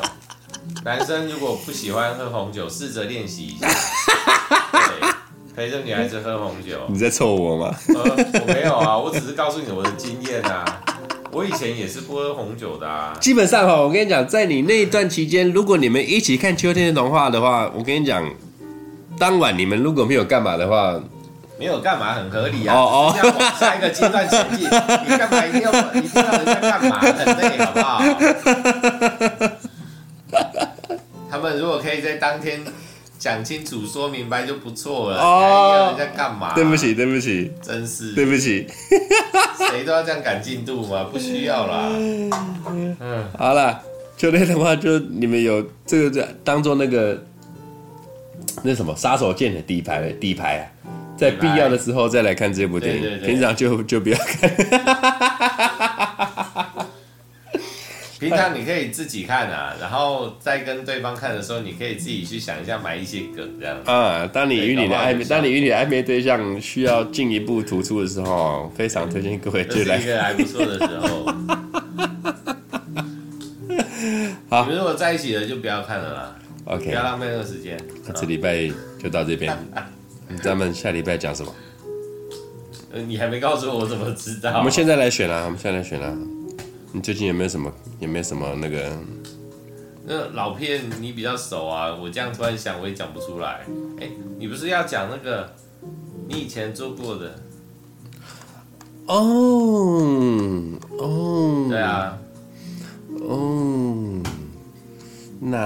[0.83, 3.67] 男生如果不喜欢喝红酒，试着练习一下。
[4.71, 5.09] 对，
[5.55, 6.79] 陪着女孩子喝红酒。
[6.87, 7.75] 你在臭我吗？
[7.89, 8.01] 呃，
[8.41, 10.81] 我没有啊，我只是告诉你我的经验啊。
[11.31, 13.17] 我以前也是不喝红酒的啊。
[13.19, 18.27] 基本上哈，我跟你讲，在你那一段期间，如果你们一起看秋天的童话的话，我跟你讲，
[19.17, 21.01] 当晚你们如果没有干嘛的话。
[21.61, 22.73] 没有干嘛，很合理啊。
[22.75, 26.97] 哦哦，要往下一个阶段前进，你干嘛一定要一定要人家干嘛？
[26.99, 28.01] 很累，好不好？
[31.29, 32.63] 他们如果可以在当天
[33.19, 35.21] 讲清楚、说明白就不错了。
[35.21, 36.55] 哦，要人家干嘛？
[36.55, 38.67] 对不起，对不起，真是对不起。
[39.69, 41.03] 谁都要这样赶进度吗？
[41.11, 41.89] 不需要啦。
[42.99, 43.79] 嗯，好了，
[44.17, 47.23] 就那的话，就你们有这个这当做那个
[48.63, 50.65] 那什么杀手锏的底牌底牌啊。
[51.21, 54.49] 在必要的时候再来看这部电影，对对对，平常就就不要看。
[58.19, 63.77] 平常你可以自己看啊，然后再跟对方看的时候，你可以自己去想一下，买一些梗这样。
[63.85, 69.99] 啊，当你与你的暧昧，当你与你的暧昧对象需要进一步突出的时候，非常推荐各位就来。
[69.99, 71.25] 是一个还不错的时候。
[74.49, 76.35] 好，你们如果在一起了，就不要看了啦。
[76.65, 77.79] OK，不要浪费那个时间。
[78.07, 78.67] 那这礼拜
[78.99, 79.55] 就到这边。
[80.37, 81.53] 咱们下礼拜讲什么？
[82.93, 84.57] 呃，你还没告诉我，我怎么知道？
[84.57, 86.17] 我们现在来选啊，我们现在来选啊。
[86.91, 87.71] 你最近有没有什么？
[87.99, 88.91] 有没有什么那个？
[90.05, 93.61] 那老片你比较熟啊，我这样突然想，我也讲不出来。
[93.99, 95.53] 哎，你不是要讲那个
[96.27, 97.35] 你以前做过的？
[99.05, 99.15] 哦
[100.97, 102.17] 哦，对啊，
[103.21, 104.21] 哦，
[105.39, 105.59] 那。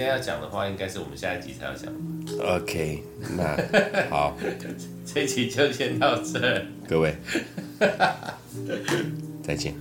[0.00, 1.92] 现在要讲的话，应该是我们下一集才要讲。
[2.40, 3.02] OK，
[3.36, 3.54] 那
[4.08, 4.34] 好，
[5.04, 6.64] 这集就先到这。
[6.88, 7.14] 各位，
[9.42, 9.74] 再见，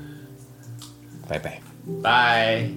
[1.25, 1.61] 拜拜，
[2.03, 2.69] 拜。